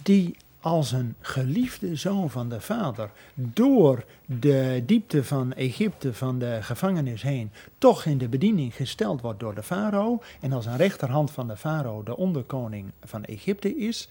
die 0.01 0.35
als 0.59 0.91
een 0.91 1.15
geliefde 1.21 1.95
zoon 1.95 2.29
van 2.29 2.49
de 2.49 2.61
vader 2.61 3.09
door 3.33 4.05
de 4.25 4.83
diepte 4.85 5.23
van 5.23 5.53
Egypte, 5.53 6.13
van 6.13 6.39
de 6.39 6.57
gevangenis 6.61 7.21
heen, 7.21 7.51
toch 7.77 8.05
in 8.05 8.17
de 8.17 8.27
bediening 8.27 8.75
gesteld 8.75 9.21
wordt 9.21 9.39
door 9.39 9.55
de 9.55 9.63
farao 9.63 10.21
en 10.39 10.53
als 10.53 10.65
een 10.65 10.77
rechterhand 10.77 11.31
van 11.31 11.47
de 11.47 11.57
farao 11.57 12.03
de 12.03 12.17
onderkoning 12.17 12.91
van 13.03 13.23
Egypte 13.23 13.77
is. 13.77 14.09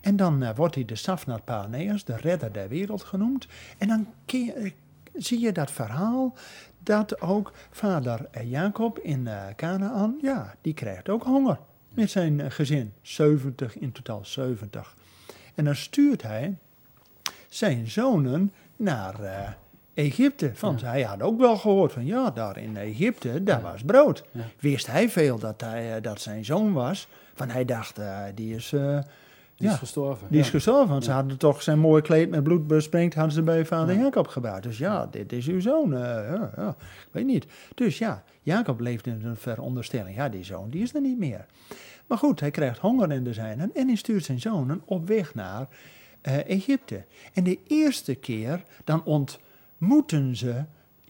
En 0.00 0.16
dan 0.16 0.42
uh, 0.42 0.50
wordt 0.56 0.74
hij 0.74 0.84
de 0.84 0.96
Safnar 0.96 1.42
Paneas, 1.42 2.04
de 2.04 2.16
redder 2.16 2.52
der 2.52 2.68
wereld 2.68 3.02
genoemd. 3.02 3.46
En 3.78 3.88
dan 3.88 4.06
zie 5.14 5.40
je 5.40 5.52
dat 5.52 5.70
verhaal 5.70 6.34
dat 6.78 7.20
ook 7.20 7.52
vader 7.70 8.44
Jacob 8.44 8.98
in 8.98 9.20
uh, 9.20 9.42
Canaan, 9.56 10.18
ja, 10.22 10.54
die 10.60 10.74
krijgt 10.74 11.08
ook 11.08 11.22
honger 11.22 11.58
met 11.88 12.10
zijn 12.10 12.38
uh, 12.38 12.46
gezin. 12.48 12.92
70, 13.02 13.78
in 13.78 13.92
totaal 13.92 14.24
70. 14.24 14.94
En 15.54 15.64
dan 15.64 15.76
stuurt 15.76 16.22
hij 16.22 16.56
zijn 17.48 17.90
zonen 17.90 18.52
naar 18.76 19.20
uh, 19.20 19.48
Egypte. 19.94 20.52
Want 20.60 20.80
ja. 20.80 20.86
hij 20.86 21.02
had 21.02 21.22
ook 21.22 21.38
wel 21.38 21.56
gehoord 21.56 21.92
van 21.92 22.06
ja, 22.06 22.30
daar 22.30 22.58
in 22.58 22.76
Egypte, 22.76 23.42
daar 23.42 23.60
ja. 23.60 23.70
was 23.70 23.82
brood. 23.82 24.24
Ja. 24.30 24.44
Wist 24.58 24.86
hij 24.86 25.08
veel 25.08 25.38
dat, 25.38 25.60
hij, 25.60 26.00
dat 26.00 26.20
zijn 26.20 26.44
zoon 26.44 26.72
was. 26.72 27.08
Want 27.36 27.52
hij 27.52 27.64
dacht, 27.64 28.00
die 28.34 28.54
is... 28.54 28.74
Die 29.56 29.68
is 29.68 29.74
gestorven. 29.74 30.26
Die 30.30 30.40
is 30.40 30.50
gestorven, 30.50 30.88
want 30.88 31.04
ze 31.04 31.10
hadden 31.10 31.38
toch 31.38 31.62
zijn 31.62 31.78
mooie 31.78 32.02
kleed 32.02 32.30
met 32.30 32.42
bloed 32.42 32.66
besprengd, 32.66 33.14
hadden 33.14 33.32
ze 33.32 33.42
bij 33.42 33.64
vader 33.64 33.96
Jacob 33.96 34.26
gebouwd. 34.26 34.62
Dus 34.62 34.78
ja, 34.78 35.06
dit 35.06 35.32
is 35.32 35.46
uw 35.46 35.60
zoon. 35.60 35.92
Uh, 35.92 35.98
ja, 36.00 36.50
ja, 36.56 36.76
weet 37.10 37.26
niet. 37.26 37.46
Dus 37.74 37.98
ja, 37.98 38.24
Jacob 38.42 38.80
leeft 38.80 39.06
in 39.06 39.24
een 39.24 39.36
veronderstelling. 39.36 40.16
Ja, 40.16 40.28
die 40.28 40.44
zoon, 40.44 40.70
die 40.70 40.82
is 40.82 40.94
er 40.94 41.00
niet 41.00 41.18
meer. 41.18 41.46
Maar 42.06 42.18
goed, 42.18 42.40
hij 42.40 42.50
krijgt 42.50 42.78
honger 42.78 43.12
in 43.12 43.24
de 43.24 43.32
zijnen 43.32 43.70
en 43.74 43.86
hij 43.86 43.96
stuurt 43.96 44.24
zijn 44.24 44.40
zonen 44.40 44.82
op 44.84 45.08
weg 45.08 45.34
naar 45.34 45.68
uh, 46.22 46.48
Egypte. 46.48 47.04
En 47.32 47.44
de 47.44 47.58
eerste 47.66 48.14
keer, 48.14 48.62
dan 48.84 49.04
ontmoeten 49.04 50.36
ze 50.36 50.64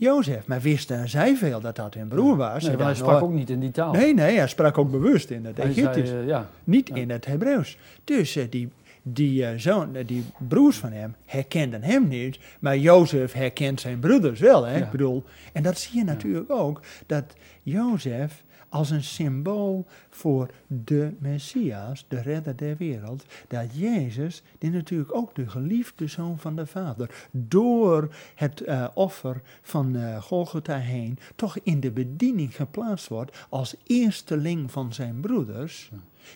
Jozef. 0.04 0.46
Maar 0.46 0.60
wisten 0.60 1.08
zij 1.08 1.36
veel 1.36 1.60
dat 1.60 1.76
dat 1.76 1.94
hun 1.94 2.08
broer 2.08 2.36
was. 2.36 2.64
Nee, 2.64 2.76
hij 2.76 2.94
sprak 2.94 3.22
ook 3.22 3.32
niet 3.32 3.50
in 3.50 3.60
die 3.60 3.70
taal. 3.70 3.92
Nee, 3.92 4.14
nee, 4.14 4.36
hij 4.36 4.48
sprak 4.48 4.78
ook 4.78 4.90
bewust 4.90 5.30
in 5.30 5.44
het 5.44 5.58
Egyptisch. 5.58 6.08
Zei, 6.08 6.22
uh, 6.22 6.28
ja. 6.28 6.50
Niet 6.64 6.88
ja. 6.88 6.94
in 6.94 7.10
het 7.10 7.26
Hebreeuws. 7.26 7.78
Dus 8.04 8.36
uh, 8.36 8.44
die, 8.50 8.68
die, 9.02 9.42
uh, 9.42 9.48
zoon, 9.56 9.96
die 10.06 10.24
broers 10.48 10.76
van 10.76 10.92
hem 10.92 11.14
herkenden 11.24 11.82
hem 11.82 12.08
niet. 12.08 12.38
Maar 12.58 12.76
Jozef 12.78 13.32
herkent 13.32 13.80
zijn 13.80 13.98
broeders 13.98 14.40
wel. 14.40 14.64
Hè? 14.64 14.76
Ja. 14.76 14.84
Ik 14.84 14.90
bedoel, 14.90 15.24
en 15.52 15.62
dat 15.62 15.78
zie 15.78 15.98
je 15.98 16.04
natuurlijk 16.04 16.50
ook. 16.50 16.80
Dat 17.06 17.24
Jozef 17.62 18.42
als 18.74 18.90
een 18.90 19.02
symbool 19.02 19.86
voor 20.10 20.50
de 20.66 21.12
Messias, 21.18 22.04
de 22.08 22.20
redder 22.20 22.56
der 22.56 22.76
wereld, 22.76 23.24
dat 23.48 23.76
Jezus, 23.76 24.42
die 24.58 24.70
natuurlijk 24.70 25.14
ook 25.14 25.34
de 25.34 25.48
geliefde 25.48 26.06
zoon 26.06 26.38
van 26.38 26.56
de 26.56 26.66
Vader, 26.66 27.28
door 27.30 28.14
het 28.34 28.62
uh, 28.66 28.86
offer 28.94 29.40
van 29.62 29.96
uh, 29.96 30.22
Golgotha 30.22 30.76
heen, 30.76 31.18
toch 31.36 31.58
in 31.62 31.80
de 31.80 31.90
bediening 31.90 32.56
geplaatst 32.56 33.08
wordt 33.08 33.46
als 33.48 33.76
eersteling 33.86 34.70
van 34.70 34.92
zijn 34.92 35.20
broeders, 35.20 35.90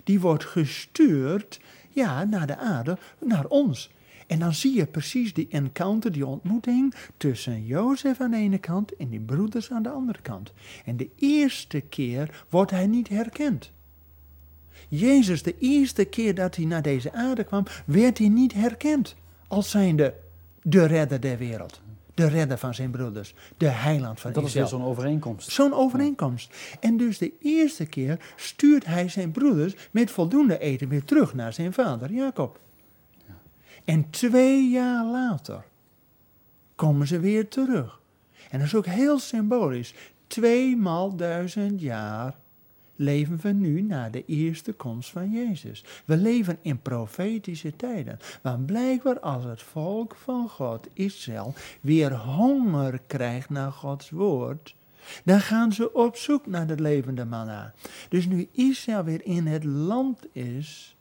die 0.05 0.21
wordt 0.21 0.45
gestuurd, 0.45 1.61
ja, 1.89 2.25
naar 2.25 2.47
de 2.47 2.57
aarde, 2.57 2.99
naar 3.19 3.47
ons. 3.47 3.91
En 4.29 4.39
dan 4.39 4.55
zie 4.55 4.75
je 4.77 4.87
precies 4.87 5.35
die 5.35 5.47
encounter, 5.51 6.13
die 6.13 6.27
ontmoeting 6.27 6.95
tussen 7.17 7.67
Jozef 7.67 8.21
aan 8.21 8.31
de 8.31 8.37
ene 8.37 8.59
kant 8.59 8.97
en 8.97 9.09
die 9.09 9.21
broeders 9.21 9.71
aan 9.71 9.83
de 9.83 9.89
andere 9.89 10.21
kant. 10.23 10.53
En 10.85 10.97
de 10.97 11.09
eerste 11.17 11.81
keer 11.81 12.45
wordt 12.49 12.71
hij 12.71 12.87
niet 12.87 13.09
herkend. 13.09 13.71
Jezus, 14.89 15.43
de 15.43 15.55
eerste 15.59 16.05
keer 16.05 16.35
dat 16.35 16.57
hij 16.57 16.65
naar 16.65 16.83
deze 16.83 17.13
aarde 17.13 17.45
kwam, 17.45 17.65
werd 17.87 18.19
hij 18.19 18.29
niet 18.29 18.53
herkend 18.53 19.15
als 19.47 19.71
zijnde 19.71 20.15
de 20.63 20.85
redder 20.85 21.21
der 21.21 21.39
wereld. 21.39 21.81
De 22.15 22.29
redder 22.29 22.59
van 22.59 22.75
zijn 22.75 22.91
broeders, 22.91 23.35
de 23.57 23.67
heiland 23.69 24.21
van 24.21 24.33
Dat 24.33 24.45
Israël. 24.45 24.65
is 24.65 24.71
weer 24.71 24.81
zo'n 24.81 24.89
overeenkomst. 24.89 25.51
Zo'n 25.51 25.73
overeenkomst. 25.75 26.55
En 26.81 26.97
dus 26.97 27.19
de 27.19 27.33
eerste 27.41 27.87
keer 27.87 28.33
stuurt 28.37 28.85
hij 28.85 29.09
zijn 29.09 29.31
broeders 29.31 29.75
met 29.91 30.11
voldoende 30.11 30.59
eten 30.59 30.89
weer 30.89 31.05
terug 31.05 31.35
naar 31.35 31.53
zijn 31.53 31.73
vader 31.73 32.13
Jacob. 32.13 32.59
En 33.89 34.11
twee 34.11 34.69
jaar 34.69 35.05
later 35.05 35.65
komen 36.75 37.07
ze 37.07 37.21
weer 37.21 37.49
terug. 37.49 38.01
En 38.51 38.59
dat 38.59 38.67
is 38.67 38.75
ook 38.75 38.87
heel 38.87 39.19
symbolisch. 39.19 39.95
Tweemaal 40.27 41.17
duizend 41.17 41.81
jaar 41.81 42.37
leven 42.97 43.39
we 43.43 43.53
nu 43.53 43.83
na 43.83 44.09
de 44.09 44.25
eerste 44.25 44.73
komst 44.73 45.11
van 45.11 45.31
Jezus. 45.31 45.85
We 46.05 46.17
leven 46.17 46.59
in 46.63 46.83
profetische 46.83 47.77
tijden. 47.77 48.19
Want 48.43 48.67
blijkbaar 48.67 49.21
als 49.21 49.45
het 49.45 49.63
volk 49.63 50.15
van 50.15 50.49
God, 50.49 50.89
Israël, 50.93 51.55
weer 51.81 52.17
honger 52.17 53.01
krijgt 53.07 53.51
naar 53.51 53.73
Gods 53.73 54.11
woord, 54.11 54.75
dan 55.25 55.41
gaan 55.41 55.73
ze 55.73 55.93
op 55.93 56.17
zoek 56.17 56.47
naar 56.47 56.67
de 56.67 56.81
levende 56.81 57.25
manna. 57.25 57.75
Dus 58.09 58.27
nu 58.27 58.49
Israël 58.53 59.05
weer 59.05 59.25
in 59.25 59.47
het 59.47 59.65
land 59.65 60.27
is, 60.33 60.97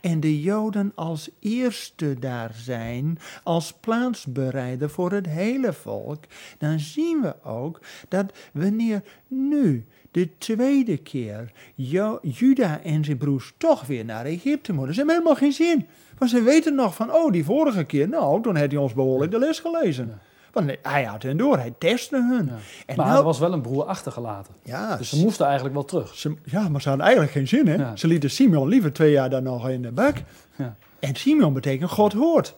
en 0.00 0.20
de 0.20 0.40
Joden 0.40 0.92
als 0.94 1.30
eerste 1.40 2.18
daar 2.18 2.52
zijn, 2.54 3.18
als 3.42 3.72
plaatsbereider 3.72 4.90
voor 4.90 5.12
het 5.12 5.26
hele 5.26 5.72
volk, 5.72 6.24
dan 6.58 6.80
zien 6.80 7.20
we 7.20 7.42
ook 7.42 7.80
dat 8.08 8.32
wanneer 8.52 9.02
nu 9.28 9.84
de 10.10 10.38
tweede 10.38 10.96
keer 10.96 11.52
jo 11.74 12.18
Juda 12.22 12.82
en 12.82 13.04
zijn 13.04 13.18
broers 13.18 13.54
toch 13.56 13.86
weer 13.86 14.04
naar 14.04 14.24
Egypte 14.24 14.72
moeten, 14.72 14.94
ze 14.94 14.98
hebben 15.00 15.16
helemaal 15.16 15.38
geen 15.38 15.52
zin. 15.52 15.86
Want 16.18 16.30
ze 16.30 16.42
weten 16.42 16.74
nog 16.74 16.94
van, 16.94 17.12
oh, 17.12 17.32
die 17.32 17.44
vorige 17.44 17.84
keer, 17.84 18.08
nou, 18.08 18.42
toen 18.42 18.56
heeft 18.56 18.72
hij 18.72 18.80
ons 18.80 18.94
behoorlijk 18.94 19.30
de 19.30 19.38
les 19.38 19.60
gelezen. 19.60 20.20
Want 20.64 20.78
hij 20.82 21.04
had 21.04 21.22
hen 21.22 21.36
door, 21.36 21.56
hij 21.58 21.74
testte 21.78 22.16
hun. 22.16 22.46
Ja. 22.46 22.52
En 22.86 22.96
maar 22.96 23.06
nou, 23.06 23.18
er 23.18 23.24
was 23.24 23.38
wel 23.38 23.52
een 23.52 23.60
broer 23.60 23.84
achtergelaten. 23.84 24.54
Ja, 24.62 24.96
dus 24.96 25.08
ze 25.08 25.16
moesten 25.16 25.44
eigenlijk 25.46 25.74
wel 25.74 25.84
terug. 25.84 26.14
Ze, 26.14 26.34
ja, 26.44 26.68
maar 26.68 26.82
ze 26.82 26.88
hadden 26.88 27.06
eigenlijk 27.06 27.36
geen 27.36 27.48
zin, 27.48 27.66
hè? 27.66 27.74
Ja. 27.74 27.96
Ze 27.96 28.06
lieten 28.06 28.30
Simeon 28.30 28.68
liever 28.68 28.92
twee 28.92 29.10
jaar 29.10 29.30
daar 29.30 29.42
nog 29.42 29.68
in 29.68 29.82
de 29.82 29.92
bak. 29.92 30.16
Ja. 30.56 30.76
En 30.98 31.14
Simeon 31.14 31.52
betekent 31.52 31.90
God 31.90 32.12
hoort. 32.12 32.54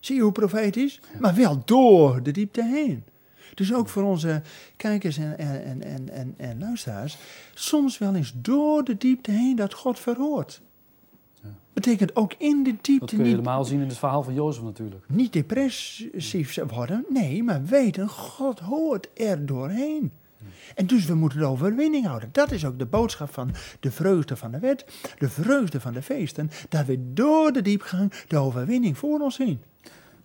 Zie 0.00 0.16
je 0.16 0.22
hoe 0.22 0.32
profetisch? 0.32 1.00
Maar 1.18 1.34
wel 1.34 1.62
door 1.64 2.22
de 2.22 2.30
diepte 2.30 2.64
heen. 2.64 3.04
Dus 3.54 3.74
ook 3.74 3.88
voor 3.88 4.02
onze 4.02 4.42
kijkers 4.76 5.18
en, 5.18 5.38
en, 5.38 5.82
en, 5.82 6.08
en, 6.08 6.34
en 6.36 6.58
luisteraars, 6.58 7.18
soms 7.54 7.98
wel 7.98 8.14
eens 8.14 8.32
door 8.36 8.84
de 8.84 8.96
diepte 8.96 9.30
heen 9.30 9.56
dat 9.56 9.74
God 9.74 9.98
verhoort. 9.98 10.60
Betekent 11.72 12.16
ook 12.16 12.34
in 12.38 12.62
de 12.62 12.70
diepte. 12.80 12.98
Dat 12.98 13.08
kun 13.08 13.18
je 13.18 13.24
niet, 13.24 13.32
helemaal 13.32 13.64
zien 13.64 13.80
in 13.80 13.88
het 13.88 13.98
verhaal 13.98 14.22
van 14.22 14.34
Jozef 14.34 14.62
natuurlijk. 14.62 15.04
Niet 15.08 15.32
depressief 15.32 16.58
worden, 16.66 17.04
nee, 17.08 17.42
maar 17.42 17.64
weten, 17.64 18.08
God 18.08 18.58
hoort 18.58 19.08
er 19.14 19.46
doorheen. 19.46 20.12
En 20.74 20.86
dus 20.86 21.04
we 21.04 21.14
moeten 21.14 21.38
de 21.38 21.44
overwinning 21.44 22.06
houden. 22.06 22.28
Dat 22.32 22.50
is 22.50 22.64
ook 22.64 22.78
de 22.78 22.86
boodschap 22.86 23.32
van 23.32 23.50
de 23.80 23.90
vreugde 23.90 24.36
van 24.36 24.50
de 24.50 24.58
wet, 24.58 24.84
de 25.18 25.28
vreugde 25.28 25.80
van 25.80 25.92
de 25.92 26.02
feesten, 26.02 26.50
dat 26.68 26.86
we 26.86 27.12
door 27.12 27.52
de 27.52 27.62
diepgang 27.62 28.12
de 28.28 28.36
overwinning 28.36 28.98
voor 28.98 29.20
ons 29.20 29.34
zien. 29.34 29.62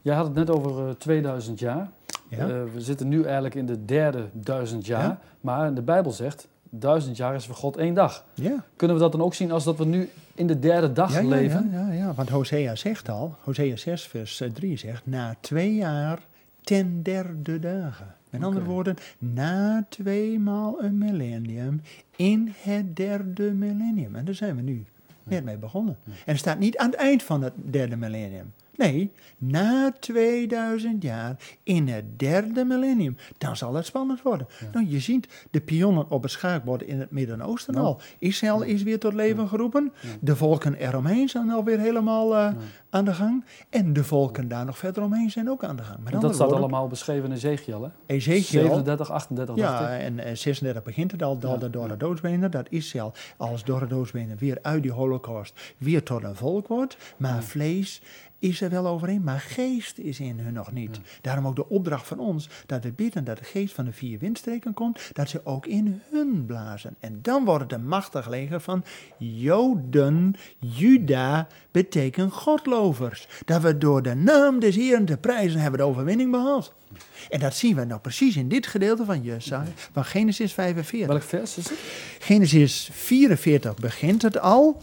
Jij 0.01 0.15
had 0.15 0.25
het 0.25 0.35
net 0.35 0.49
over 0.49 0.87
uh, 0.87 0.91
2000 0.91 1.59
jaar. 1.59 1.89
Ja? 2.29 2.47
Uh, 2.47 2.63
we 2.73 2.81
zitten 2.81 3.07
nu 3.07 3.23
eigenlijk 3.23 3.55
in 3.55 3.65
de 3.65 3.85
derde 3.85 4.29
duizend 4.33 4.85
jaar. 4.85 5.03
Ja? 5.03 5.19
Maar 5.41 5.73
de 5.73 5.81
Bijbel 5.81 6.11
zegt, 6.11 6.47
duizend 6.69 7.17
jaar 7.17 7.35
is 7.35 7.45
voor 7.45 7.55
God 7.55 7.77
één 7.77 7.93
dag. 7.93 8.25
Ja. 8.33 8.63
Kunnen 8.75 8.95
we 8.97 9.01
dat 9.01 9.11
dan 9.11 9.21
ook 9.21 9.33
zien 9.33 9.51
als 9.51 9.63
dat 9.63 9.77
we 9.77 9.85
nu 9.85 10.09
in 10.35 10.47
de 10.47 10.59
derde 10.59 10.93
dag 10.93 11.13
Ja, 11.13 11.27
leven? 11.27 11.69
ja, 11.71 11.87
ja, 11.87 11.93
ja, 11.93 12.13
want 12.13 12.29
Hosea 12.29 12.75
zegt 12.75 13.09
al, 13.09 13.35
Hosea 13.43 13.75
6 13.75 14.03
vers 14.07 14.41
eh, 14.41 14.49
3 14.51 14.77
zegt, 14.77 15.05
na 15.05 15.35
twee 15.39 15.75
jaar 15.75 16.19
ten 16.61 17.03
derde 17.03 17.59
dagen. 17.59 18.15
Met 18.29 18.43
andere 18.43 18.65
woorden, 18.65 18.95
na 19.17 19.85
tweemaal 19.89 20.83
een 20.83 20.97
millennium 20.97 21.81
in 22.15 22.53
het 22.61 22.95
derde 22.95 23.51
millennium. 23.51 24.15
En 24.15 24.25
daar 24.25 24.33
zijn 24.33 24.55
we 24.55 24.61
nu 24.61 24.85
net 25.23 25.43
mee 25.43 25.57
begonnen. 25.57 25.97
En 26.05 26.11
het 26.25 26.37
staat 26.37 26.59
niet 26.59 26.77
aan 26.77 26.89
het 26.89 26.99
eind 26.99 27.23
van 27.23 27.41
het 27.41 27.53
derde 27.55 27.95
millennium. 27.95 28.53
Nee, 28.77 29.11
na 29.37 29.91
2000 29.99 31.03
jaar 31.03 31.35
in 31.63 31.87
het 31.87 32.19
derde 32.19 32.65
millennium. 32.65 33.17
Dan 33.37 33.55
zal 33.55 33.73
het 33.73 33.85
spannend 33.85 34.21
worden. 34.21 34.47
Nou, 34.71 34.87
je 34.89 34.99
ziet 34.99 35.47
de 35.51 35.61
pionnen 35.61 36.09
op 36.09 36.21
het 36.21 36.31
schaakbord 36.31 36.83
in 36.83 36.99
het 36.99 37.11
Midden-Oosten 37.11 37.73
Nou. 37.73 37.85
al. 37.85 37.99
Israël 38.19 38.61
is 38.61 38.83
weer 38.83 38.99
tot 38.99 39.13
leven 39.13 39.47
geroepen. 39.47 39.91
De 40.19 40.35
volken 40.35 40.73
eromheen 40.73 41.29
zijn 41.29 41.49
alweer 41.49 41.79
helemaal 41.79 42.35
eh, 42.35 42.49
aan 42.89 43.05
de 43.05 43.13
gang. 43.13 43.45
En 43.69 43.93
de 43.93 44.03
volken 44.03 44.47
daar 44.47 44.65
nog 44.65 44.77
verder 44.77 45.03
omheen 45.03 45.31
zijn 45.31 45.49
ook 45.49 45.63
aan 45.63 45.75
de 45.75 45.83
gang. 45.83 45.99
Met 46.03 46.11
dat 46.13 46.21
staat 46.21 46.37
woorden, 46.37 46.57
allemaal 46.57 46.87
beschreven 46.87 47.29
in 47.29 47.35
Ezekiel, 47.35 47.83
hè? 47.83 47.89
Ezekiel, 48.05 48.61
37, 48.61 49.11
38, 49.11 49.55
dacht 49.55 49.79
ja, 49.79 49.97
en 49.97 50.19
eh, 50.19 50.35
36 50.35 50.83
begint 50.83 51.11
het 51.11 51.23
al, 51.23 51.39
door, 51.39 51.59
de, 51.59 51.69
door 51.69 51.83
ja. 51.83 51.91
de 51.91 51.97
doodsbenen, 51.97 52.51
dat 52.51 52.69
Israël 52.69 53.13
als 53.37 53.63
door 53.63 53.79
de 53.79 53.87
doodsbenen 53.87 54.37
weer 54.37 54.59
uit 54.61 54.81
die 54.81 54.91
holocaust 54.91 55.75
weer 55.77 56.03
tot 56.03 56.23
een 56.23 56.35
volk 56.35 56.67
wordt. 56.67 56.97
Maar 57.17 57.43
vlees 57.43 58.01
is 58.39 58.61
er 58.61 58.66
wel 58.71 58.87
overheen, 58.87 59.23
maar 59.23 59.39
geest 59.39 59.97
is 59.97 60.19
in 60.19 60.39
hun 60.39 60.53
nog 60.53 60.71
niet. 60.71 60.99
Daarom 61.21 61.47
ook 61.47 61.55
de 61.55 61.69
opdracht 61.69 62.07
van 62.07 62.19
ons, 62.19 62.49
dat 62.65 62.83
we 62.83 62.91
bidden 62.91 63.23
dat 63.23 63.37
de 63.37 63.43
geest 63.43 63.73
van 63.73 63.85
de 63.85 63.91
vier 63.91 64.19
windstreken 64.19 64.73
komt, 64.73 65.09
dat 65.13 65.29
ze 65.29 65.41
ook 65.43 65.65
in 65.65 66.01
hun 66.11 66.45
blazen. 66.45 66.95
En 66.99 67.19
dan 67.21 67.45
wordt 67.45 67.63
het 67.63 67.73
een 67.73 67.87
machtig 67.87 68.29
leger 68.29 68.61
van 68.61 68.83
Joden, 69.17 70.35
Juda, 70.59 71.47
betekent 71.71 72.33
godlovers. 72.33 73.27
Dat 73.45 73.61
we 73.61 73.77
door 73.77 74.01
de 74.01 74.15
naam 74.15 74.59
des 74.59 74.75
Heeren 74.75 75.05
te 75.05 75.17
prijzen 75.17 75.59
hebben 75.59 75.79
de 75.79 75.85
overwinning 75.85 76.31
behaald. 76.31 76.73
En 77.29 77.39
dat 77.39 77.55
zien 77.55 77.75
we 77.75 77.85
nou 77.85 77.99
precies 78.01 78.35
in 78.35 78.49
dit 78.49 78.67
gedeelte 78.67 79.05
van 79.05 79.21
Jesaja, 79.21 79.71
van 79.91 80.05
Genesis 80.05 80.53
45. 80.53 81.07
Welk 81.07 81.23
vers 81.23 81.57
is 81.57 81.69
het? 81.69 81.79
Genesis 82.19 82.89
44 82.91 83.75
begint 83.75 84.21
het 84.21 84.39
al. 84.39 84.81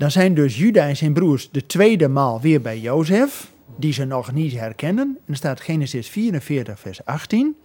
Dan 0.00 0.10
zijn 0.10 0.34
dus 0.34 0.58
Juda 0.58 0.88
en 0.88 0.96
zijn 0.96 1.12
broers 1.12 1.50
de 1.50 1.66
tweede 1.66 2.08
maal 2.08 2.40
weer 2.40 2.60
bij 2.60 2.78
Jozef, 2.78 3.52
die 3.76 3.92
ze 3.92 4.04
nog 4.04 4.32
niet 4.32 4.52
herkennen. 4.52 5.06
En 5.06 5.22
dan 5.26 5.36
staat 5.36 5.60
Genesis 5.60 6.08
44, 6.08 6.80
vers 6.80 7.04
18. 7.04 7.56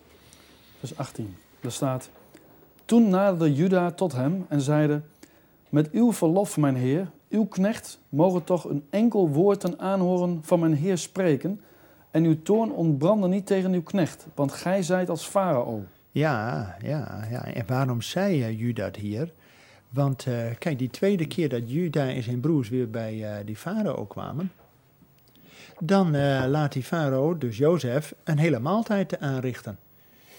Vers 0.79 0.97
18. 0.97 1.35
Daar 1.61 1.71
staat: 1.71 2.09
Toen 2.85 3.09
naderde 3.09 3.53
Juda 3.53 3.91
tot 3.91 4.13
hem 4.13 4.45
en 4.49 4.61
zeide: 4.61 5.01
Met 5.69 5.91
uw 5.91 6.13
verlof, 6.13 6.57
mijn 6.57 6.75
heer, 6.75 7.09
uw 7.29 7.45
knecht, 7.45 7.99
mogen 8.09 8.43
toch 8.43 8.69
een 8.69 8.85
enkel 8.89 9.29
woord 9.29 9.59
ten 9.59 9.79
aanhoren 9.79 10.39
van 10.41 10.59
mijn 10.59 10.73
heer 10.73 10.97
spreken. 10.97 11.61
En 12.11 12.23
uw 12.23 12.41
toorn 12.41 12.71
ontbrandde 12.71 13.27
niet 13.27 13.45
tegen 13.45 13.73
uw 13.73 13.83
knecht, 13.83 14.27
want 14.33 14.51
gij 14.51 14.83
zijt 14.83 15.09
als 15.09 15.25
farao. 15.25 15.83
Ja, 16.11 16.75
ja, 16.81 17.27
ja. 17.29 17.45
En 17.45 17.63
waarom 17.67 18.01
zei 18.01 18.39
uh, 18.39 18.59
Juda 18.59 18.89
hier? 18.99 19.33
Want 19.95 20.25
uh, 20.25 20.35
kijk, 20.59 20.79
die 20.79 20.89
tweede 20.89 21.27
keer 21.27 21.49
dat 21.49 21.71
Juda 21.71 22.07
en 22.09 22.23
zijn 22.23 22.39
broers 22.39 22.69
weer 22.69 22.89
bij 22.89 23.15
uh, 23.15 23.45
die 23.45 23.55
farao 23.55 24.05
kwamen, 24.05 24.51
dan 25.79 26.15
uh, 26.15 26.43
laat 26.47 26.73
die 26.73 26.83
farao, 26.83 27.37
dus 27.37 27.57
Jozef, 27.57 28.13
een 28.23 28.37
hele 28.37 28.59
maaltijd 28.59 29.19
aanrichten. 29.19 29.77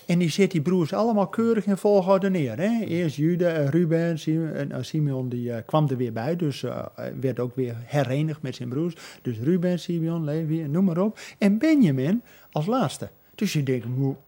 En 0.07 0.19
die 0.19 0.31
zet 0.31 0.51
die 0.51 0.61
broers 0.61 0.93
allemaal 0.93 1.27
keurig 1.27 1.67
in 1.67 1.77
volgorde 1.77 2.31
neer. 2.31 2.59
Hè? 2.59 2.85
Eerst 2.85 3.17
Juda, 3.17 3.71
Ruben, 3.71 4.19
Simeon, 4.19 4.85
Simeon 4.85 5.29
die 5.29 5.63
kwam 5.63 5.89
er 5.89 5.97
weer 5.97 6.13
bij, 6.13 6.37
dus 6.37 6.65
werd 7.21 7.41
ook 7.41 7.57
weer 7.57 7.77
herenigd 7.85 8.43
met 8.43 8.55
zijn 8.55 8.69
broers. 8.69 8.95
Dus 9.23 9.39
Ruben, 9.39 9.79
Simeon, 9.79 10.25
Levi, 10.25 10.69
noem 10.69 10.85
maar 10.85 10.99
op. 10.99 11.19
En 11.39 11.59
Benjamin 11.59 12.23
als 12.51 12.67
laatste. 12.67 13.09
Dus 13.35 13.53
je 13.53 13.63
denkt, 13.63 13.87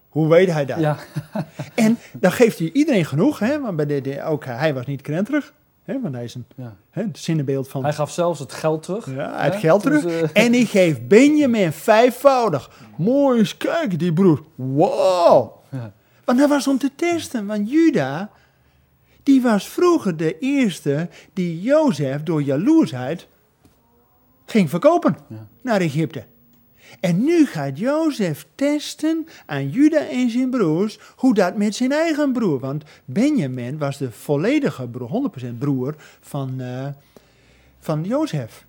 hoe 0.09 0.29
weet 0.29 0.51
hij 0.53 0.65
dat? 0.67 0.79
Ja. 0.79 0.97
en 1.75 1.99
dan 2.13 2.33
geeft 2.33 2.59
hij 2.59 2.71
iedereen 2.73 3.05
genoeg, 3.05 3.39
hè, 3.39 3.61
want 3.61 3.77
bij 3.77 3.87
de, 3.87 4.01
de, 4.01 4.23
ook 4.23 4.45
hij 4.45 4.75
was 4.75 4.87
niet 4.87 5.01
krenterig. 5.01 5.53
Hè, 5.85 6.01
want 6.01 6.15
hij 6.15 6.25
is 6.25 6.35
een 6.35 6.47
Ja. 6.57 6.77
hè, 6.91 7.03
het 7.03 7.19
zinnebeeld 7.19 7.69
van. 7.69 7.83
Hij 7.83 7.93
gaf 7.93 8.11
zelfs 8.11 8.39
het 8.41 8.53
geld 8.53 8.83
terug. 8.83 9.07
ja, 9.15 9.43
het 9.43 9.55
geld 9.55 9.83
Dus, 9.83 10.01
terug. 10.01 10.33
En 10.45 10.53
hij 10.53 10.65
geeft 10.65 11.09
Benjamin 11.09 11.73
vijfvoudig. 11.73 12.71
Mooi 12.97 13.39
eens 13.39 13.57
kijken, 13.57 13.99
die 13.99 14.13
broer. 14.13 14.45
Wow. 14.55 15.53
Ja. 15.71 15.93
Want 16.25 16.39
dat 16.39 16.49
was 16.49 16.67
om 16.69 16.79
te 16.79 16.91
testen. 16.95 17.47
Want 17.47 17.71
Juda, 17.71 18.31
die 19.23 19.43
was 19.43 19.69
vroeger 19.69 20.17
de 20.17 20.39
eerste 20.39 21.09
die 21.33 21.61
Jozef 21.61 22.23
door 22.23 22.43
jaloersheid 22.43 23.27
ging 24.47 24.71
verkopen 24.71 25.17
naar 25.63 25.81
Egypte. 25.81 26.25
En 27.01 27.25
nu 27.25 27.47
gaat 27.47 27.79
Jozef 27.79 28.47
testen 28.55 29.27
aan 29.47 29.71
Juda 29.71 30.09
en 30.09 30.31
zijn 30.31 30.51
broers 30.51 30.99
hoe 31.17 31.35
dat 31.35 31.57
met 31.57 31.75
zijn 31.75 31.93
eigen 31.93 32.33
broer. 32.33 32.59
Want 32.59 32.85
Benjamin 33.05 33.79
was 33.79 33.99
de 33.99 34.11
volledige 34.11 34.89
broer, 34.89 35.09
100% 35.09 35.59
broer 35.59 35.95
van, 36.21 36.61
eh, 36.61 36.87
van 37.79 38.05
Jozef. 38.05 38.67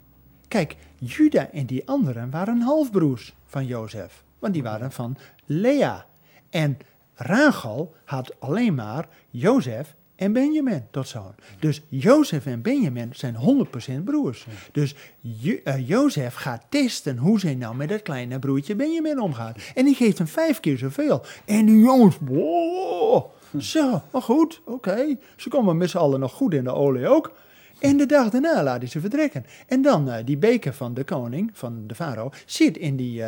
Kijk, 0.47 0.75
Juda 0.97 1.49
en 1.51 1.65
die 1.65 1.88
anderen 1.88 2.29
waren 2.29 2.61
halfbroers 2.61 3.33
van 3.45 3.65
Jozef. 3.65 4.23
Want 4.39 4.53
die 4.53 4.63
waren 4.63 4.91
van 4.91 5.17
Lea. 5.45 6.05
En 6.49 6.77
Rachel 7.13 7.93
had 8.05 8.39
alleen 8.39 8.75
maar 8.75 9.07
Jozef 9.29 9.95
en 10.19 10.33
Benjamin 10.33 10.83
tot 10.91 11.07
zoon. 11.07 11.35
Dus 11.59 11.81
Jozef 11.88 12.45
en 12.45 12.61
Benjamin 12.61 13.09
zijn 13.13 13.35
100% 13.35 14.03
broers. 14.03 14.45
Dus 14.71 14.95
Jo- 15.21 15.59
eh, 15.63 15.88
Jozef 15.88 16.33
gaat 16.33 16.63
testen 16.69 17.17
hoe 17.17 17.39
zij 17.39 17.55
nou 17.55 17.75
met 17.75 17.89
dat 17.89 18.01
kleine 18.01 18.39
broertje 18.39 18.75
Benjamin 18.75 19.19
omgaat. 19.21 19.57
En 19.75 19.85
die 19.85 19.95
geeft 19.95 20.17
hem 20.17 20.27
vijf 20.27 20.59
keer 20.59 20.77
zoveel. 20.77 21.21
En 21.45 21.65
die 21.65 21.79
jongens, 21.79 22.17
wow, 22.21 23.25
zo, 23.59 24.01
maar 24.11 24.21
goed, 24.21 24.61
oké. 24.65 25.17
Ze 25.35 25.49
komen 25.49 25.77
met 25.77 25.89
z'n 25.89 25.97
allen 25.97 26.19
nog 26.19 26.31
goed 26.31 26.53
in 26.53 26.63
de 26.63 26.73
olie 26.73 27.07
ook. 27.07 27.31
En 27.79 27.97
de 27.97 28.05
dag 28.05 28.29
daarna 28.29 28.63
laat 28.63 28.77
hij 28.81 28.88
ze 28.89 28.99
vertrekken. 28.99 29.45
En 29.67 29.81
dan 29.81 30.09
eh, 30.09 30.25
die 30.25 30.38
beker 30.38 30.73
van 30.73 30.93
de 30.93 31.03
koning, 31.03 31.49
van 31.53 31.83
de 31.88 31.95
farao, 31.95 32.29
zit 32.45 32.77
in 32.77 32.95
die 32.95 33.23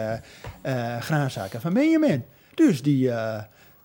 graanzaken 1.00 1.62
van 1.62 1.74
Benjamin. 1.74 2.24
Dus 2.56 2.82
die 2.82 3.12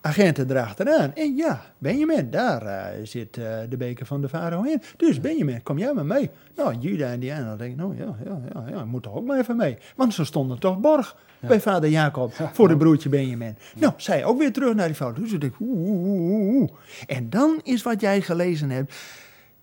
agenten 0.06 0.46
draagt 0.46 0.80
eraan. 0.80 1.14
En 1.14 1.36
ja, 1.36 1.62
Benjamin, 1.78 2.30
daar 2.30 2.62
eh, 2.62 3.04
zit 3.04 3.36
eh, 3.36 3.44
de 3.68 3.76
beker 3.76 4.06
van 4.06 4.20
de 4.20 4.28
farao 4.28 4.62
in. 4.62 4.82
Dus 4.96 5.20
Benjamin, 5.20 5.62
kom 5.62 5.78
jij 5.78 5.92
maar 5.92 6.06
mee. 6.06 6.30
Nou, 6.56 6.74
Juda 6.78 7.10
en 7.10 7.20
die 7.20 7.34
anderen 7.34 7.58
denken, 7.58 7.76
nou 7.76 7.96
ja, 7.96 8.16
ja, 8.24 8.40
ja, 8.52 8.68
ja, 8.68 8.84
moet 8.84 9.02
toch 9.02 9.14
ook 9.14 9.26
maar 9.26 9.38
even 9.38 9.56
mee. 9.56 9.78
Want 9.96 10.14
ze 10.14 10.24
stonden 10.24 10.58
toch 10.58 10.80
borg 10.80 11.16
bij 11.40 11.60
vader 11.60 11.90
Jacob 11.90 12.32
voor 12.52 12.68
de 12.68 12.76
broertje 12.76 13.08
Benjamin. 13.08 13.56
Nou, 13.76 13.92
zij 13.96 14.24
ook 14.24 14.38
weer 14.38 14.52
terug 14.52 14.74
naar 14.74 14.86
die 14.86 14.96
vrouw. 14.96 15.12
Dus 15.12 15.32
ik 15.32 15.40
denk, 15.40 15.54
oeh, 15.60 15.88
oeh, 15.88 16.30
oeh, 16.30 16.54
oeh. 16.54 16.70
En 17.06 17.30
dan 17.30 17.60
is 17.62 17.82
wat 17.82 18.00
jij 18.00 18.20
gelezen 18.20 18.70
hebt. 18.70 18.94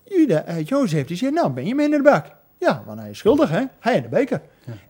Juda, 0.04 0.44
eh, 0.44 0.64
Jozef, 0.64 1.06
die 1.06 1.16
zegt, 1.16 1.32
nou, 1.32 1.50
Benjamin 1.50 1.84
in 1.84 1.90
de 1.90 2.02
bak. 2.02 2.26
Ja, 2.58 2.82
want 2.86 3.00
hij 3.00 3.10
is 3.10 3.18
schuldig, 3.18 3.50
hè? 3.50 3.64
Hij 3.80 3.96
in 3.96 4.02
de 4.02 4.08
beker. 4.08 4.40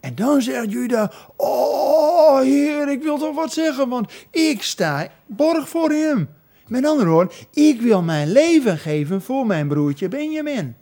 En 0.01 0.15
dan 0.15 0.43
zegt 0.43 0.73
Juda, 0.73 1.13
oh 1.37 2.41
heer, 2.41 2.89
ik 2.89 3.03
wil 3.03 3.19
toch 3.19 3.35
wat 3.35 3.53
zeggen, 3.53 3.89
want 3.89 4.13
ik 4.31 4.63
sta 4.63 5.09
borg 5.27 5.69
voor 5.69 5.91
hem. 5.91 6.29
Met 6.67 6.87
andere 6.87 7.11
woorden, 7.11 7.37
ik 7.51 7.81
wil 7.81 8.03
mijn 8.03 8.33
leven 8.33 8.79
geven 8.79 9.23
voor 9.23 9.47
mijn 9.47 9.69
broertje 9.69 10.09
Benjamin. 10.09 10.77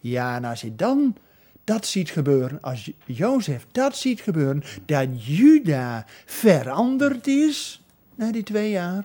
Ja, 0.00 0.36
en 0.36 0.44
als 0.44 0.60
je 0.60 0.76
dan 0.76 1.16
dat 1.64 1.86
ziet 1.86 2.10
gebeuren, 2.10 2.60
als 2.60 2.90
Jozef 3.04 3.66
dat 3.72 3.96
ziet 3.96 4.20
gebeuren, 4.20 4.62
dat 4.84 5.26
Juda 5.26 6.04
veranderd 6.24 7.26
is 7.26 7.84
na 8.14 8.32
die 8.32 8.42
twee 8.42 8.70
jaar. 8.70 9.04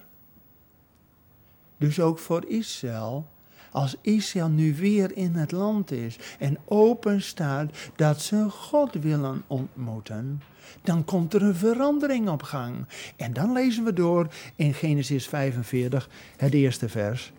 Dus 1.77 1.99
ook 1.99 2.19
voor 2.19 2.45
Israël. 2.47 3.27
Als 3.71 3.95
Israël 4.01 4.49
nu 4.49 4.75
weer 4.75 5.17
in 5.17 5.35
het 5.35 5.51
land 5.51 5.91
is 5.91 6.17
en 6.39 6.57
open 6.65 7.21
staat 7.21 7.71
dat 7.95 8.21
ze 8.21 8.49
God 8.49 8.93
willen 8.93 9.43
ontmoeten, 9.47 10.41
dan 10.81 11.05
komt 11.05 11.33
er 11.33 11.41
een 11.41 11.55
verandering 11.55 12.29
op 12.29 12.43
gang. 12.43 12.85
En 13.15 13.33
dan 13.33 13.51
lezen 13.51 13.83
we 13.83 13.93
door 13.93 14.27
in 14.55 14.73
Genesis 14.73 15.27
45, 15.27 16.09
het 16.37 16.53
eerste 16.53 16.89
vers. 16.89 17.33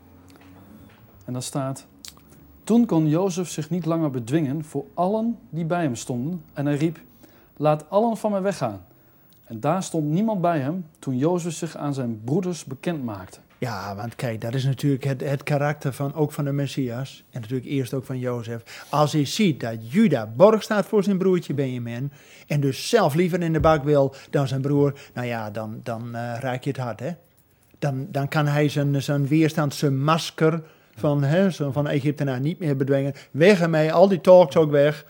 En 1.25 1.33
dan 1.33 1.43
staat: 1.43 1.87
Toen 2.65 2.87
kon 2.87 3.09
Jozef 3.09 3.49
zich 3.49 3.71
niet 3.71 3.87
langer 3.87 4.11
bedwingen 4.11 4.65
voor 4.65 4.85
allen 4.95 5.39
die 5.51 5.65
bij 5.65 5.83
hem 5.83 5.97
stonden. 5.97 6.43
En 6.53 6.67
hij 6.67 6.77
riep: 6.77 7.01
Laat 7.57 7.91
allen 7.91 8.17
van 8.17 8.31
mij 8.31 8.43
weggaan. 8.43 8.85
En 9.45 9.61
daar 9.61 9.83
stond 9.83 10.05
niemand 10.05 10.41
bij 10.41 10.59
hem 10.59 10.87
toen 10.99 11.17
Jozef 11.17 11.53
zich 11.53 11.77
aan 11.77 11.95
zijn 11.95 12.21
broeders 12.25 12.65
bekend 12.65 13.05
maakte. 13.05 13.39
Ja, 13.63 13.95
want 13.97 14.15
kijk, 14.15 14.41
dat 14.41 14.55
is 14.55 14.65
natuurlijk 14.65 15.05
het, 15.05 15.21
het 15.21 15.43
karakter 15.43 15.93
van, 15.93 16.15
ook 16.15 16.33
van 16.33 16.45
de 16.45 16.53
Messias. 16.53 17.25
En 17.31 17.41
natuurlijk 17.41 17.71
eerst 17.71 17.95
ook 17.95 18.05
van 18.05 18.19
Jozef. 18.19 18.87
Als 18.91 19.13
hij 19.13 19.25
ziet 19.25 19.61
dat 19.61 19.93
Juda 19.93 20.27
borg 20.27 20.63
staat 20.63 20.87
voor 20.87 21.05
zijn 21.05 21.19
broertje 21.19 21.55
Benjamin. 21.55 22.13
En 22.47 22.61
dus 22.61 22.89
zelf 22.89 23.15
liever 23.15 23.43
in 23.43 23.53
de 23.53 23.61
bak 23.61 23.85
wil 23.85 24.15
dan 24.31 24.49
zijn 24.49 24.61
broer. 24.61 25.01
Nou 25.15 25.27
ja, 25.27 25.51
dan, 25.51 25.81
dan 25.83 26.15
eh, 26.15 26.35
raak 26.41 26.63
je 26.63 26.71
het 26.71 26.79
hart, 26.79 27.01
hè. 27.01 27.11
Dan, 27.79 28.07
dan 28.11 28.29
kan 28.29 28.47
hij 28.47 28.69
zijn, 28.69 29.03
zijn 29.03 29.27
weerstand, 29.27 29.75
zijn 29.75 30.05
masker 30.05 30.63
van, 30.97 31.23
hè, 31.23 31.53
van 31.53 31.89
Egyptenaar 31.89 32.41
niet 32.41 32.59
meer 32.59 32.77
bedwingen. 32.77 33.15
Weg 33.31 33.61
ermee, 33.61 33.93
al 33.93 34.09
die 34.09 34.21
talks 34.21 34.57
ook 34.57 34.71
weg. 34.71 35.05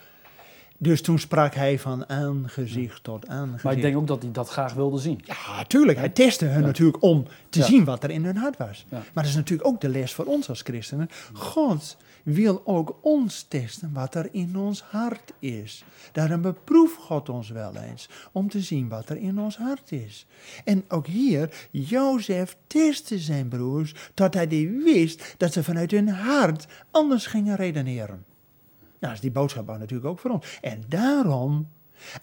Dus 0.83 1.01
toen 1.01 1.19
sprak 1.19 1.53
hij 1.55 1.79
van 1.79 2.09
aangezicht 2.09 3.03
tot 3.03 3.27
aangezicht. 3.27 3.63
Maar 3.63 3.73
ik 3.73 3.81
denk 3.81 3.97
ook 3.97 4.07
dat 4.07 4.21
hij 4.21 4.31
dat 4.31 4.49
graag 4.49 4.73
wilde 4.73 4.97
zien. 4.97 5.21
Ja, 5.25 5.63
tuurlijk. 5.67 5.97
Hij 5.97 6.09
testte 6.09 6.45
hun 6.45 6.59
Ja. 6.59 6.65
natuurlijk 6.65 7.03
om 7.03 7.25
te 7.49 7.59
Ja. 7.59 7.65
zien 7.65 7.83
wat 7.85 8.03
er 8.03 8.09
in 8.09 8.25
hun 8.25 8.37
hart 8.37 8.57
was. 8.57 8.85
Ja. 8.89 8.97
Maar 8.97 9.23
dat 9.23 9.25
is 9.25 9.35
natuurlijk 9.35 9.67
ook 9.67 9.81
de 9.81 9.89
les 9.89 10.13
voor 10.13 10.25
ons 10.25 10.49
als 10.49 10.61
christenen. 10.61 11.09
God 11.33 11.97
wil 12.23 12.61
ook 12.65 12.95
ons 13.01 13.45
testen 13.47 13.89
wat 13.93 14.15
er 14.15 14.29
in 14.31 14.57
ons 14.57 14.81
hart 14.81 15.33
is. 15.39 15.83
Daarom 16.11 16.41
beproeft 16.41 16.95
God 16.95 17.29
ons 17.29 17.49
wel 17.49 17.75
eens 17.75 18.09
om 18.31 18.49
te 18.49 18.61
zien 18.61 18.87
wat 18.87 19.09
er 19.09 19.17
in 19.17 19.39
ons 19.39 19.57
hart 19.57 19.91
is. 19.91 20.25
En 20.63 20.83
ook 20.87 21.07
hier, 21.07 21.67
Jozef 21.71 22.55
testte 22.67 23.19
zijn 23.19 23.47
broers 23.47 23.93
tot 24.13 24.33
hij 24.33 24.47
die 24.47 24.69
wist 24.69 25.35
dat 25.37 25.53
ze 25.53 25.63
vanuit 25.63 25.91
hun 25.91 26.09
hart 26.09 26.65
anders 26.91 27.25
gingen 27.25 27.55
redeneren. 27.55 28.23
Nou, 29.03 29.15
is 29.15 29.21
die 29.21 29.31
boodschap 29.31 29.67
natuurlijk 29.67 30.05
ook 30.05 30.19
voor 30.19 30.31
ons. 30.31 30.57
En 30.61 30.83
daarom, 30.87 31.67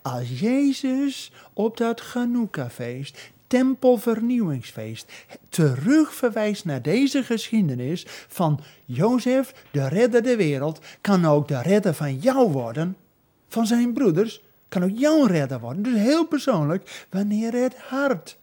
als 0.03 0.41
Jezus 0.41 1.33
op 1.53 1.77
dat 1.77 2.01
Chanukka-feest, 2.01 3.31
tempelvernieuwingsfeest, 3.47 5.13
terugverwijst 5.49 6.65
naar 6.65 6.83
deze 6.83 7.23
geschiedenis 7.23 8.07
van 8.29 8.61
Jozef, 8.85 9.55
de 9.71 9.89
redder 9.89 10.23
der 10.23 10.37
wereld, 10.37 10.81
kan 11.01 11.25
ook 11.25 11.49
de 11.49 11.63
redder 11.63 11.95
van 11.95 12.17
jou 12.17 12.51
worden, 12.51 12.97
van 13.49 13.67
zijn 13.67 13.93
broeders, 13.93 14.43
kan 14.69 14.85
ook 14.85 14.99
jouw 14.99 15.25
redder 15.25 15.61
worden. 15.61 15.83
Dus 15.83 15.95
heel 15.95 16.27
persoonlijk, 16.27 17.07
wanneer 17.11 17.53
het 17.53 17.77
hart 17.79 18.37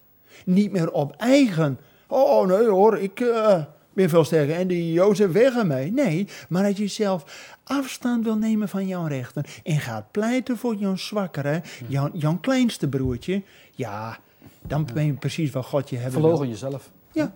niet 0.45 0.71
meer 0.71 0.91
op 0.91 1.15
eigen. 1.15 1.79
Oh 2.07 2.47
nee 2.47 2.67
hoor, 2.67 2.97
ik 2.97 3.19
uh, 3.19 3.63
ben 3.97 4.09
veel 4.09 4.23
sterker 4.23 4.55
en 4.55 4.67
die 4.67 4.93
Jozef 4.93 5.31
weg 5.31 5.63
mij. 5.63 5.89
Nee, 5.89 6.27
maar 6.49 6.63
dat 6.63 6.77
je 6.77 6.87
zelf 6.87 7.53
afstand 7.63 8.23
wil 8.23 8.37
nemen 8.37 8.69
van 8.69 8.87
jouw 8.87 9.05
rechten 9.05 9.43
en 9.63 9.79
gaat 9.79 10.11
pleiten 10.11 10.57
voor 10.57 10.75
jouw 10.75 10.95
zwakkere, 10.95 11.61
jouw, 11.87 12.09
jouw 12.13 12.37
kleinste 12.37 12.87
broertje. 12.87 13.43
Ja, 13.71 14.17
dan 14.61 14.87
ben 14.93 15.05
je 15.05 15.13
precies 15.13 15.51
wat 15.51 15.65
God 15.65 15.89
je 15.89 15.95
hebben 15.95 16.13
Verlogen 16.13 16.39
wil. 16.39 16.49
jezelf. 16.49 16.91
Ja, 17.11 17.35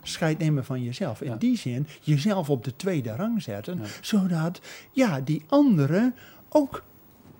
afscheid 0.00 0.38
nemen 0.38 0.64
van 0.64 0.82
jezelf. 0.82 1.20
In 1.20 1.36
die 1.38 1.56
zin, 1.56 1.86
jezelf 2.00 2.50
op 2.50 2.64
de 2.64 2.76
tweede 2.76 3.16
rang 3.16 3.42
zetten, 3.42 3.80
zodat 4.00 4.60
ja, 4.92 5.20
die 5.20 5.42
andere 5.46 6.12
ook 6.48 6.82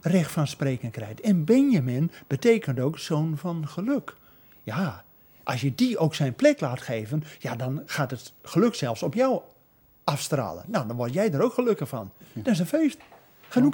recht 0.00 0.30
van 0.30 0.46
spreken 0.46 0.90
krijgt. 0.90 1.20
En 1.20 1.44
Benjamin 1.44 2.10
betekent 2.26 2.80
ook 2.80 2.98
zoon 2.98 3.36
van 3.36 3.68
geluk. 3.68 4.16
Ja, 4.62 5.04
als 5.44 5.60
je 5.60 5.74
die 5.74 5.98
ook 5.98 6.14
zijn 6.14 6.34
plek 6.34 6.60
laat 6.60 6.80
geven, 6.80 7.22
ja, 7.38 7.56
dan 7.56 7.82
gaat 7.86 8.10
het 8.10 8.32
geluk 8.42 8.74
zelfs 8.74 9.02
op 9.02 9.14
jou 9.14 9.40
afstralen. 10.04 10.64
Nou, 10.66 10.86
dan 10.86 10.96
word 10.96 11.12
jij 11.12 11.32
er 11.32 11.42
ook 11.42 11.52
gelukkig 11.52 11.88
van. 11.88 12.10
Dat 12.32 12.52
is 12.52 12.58
een 12.58 12.66
feest. 12.66 12.98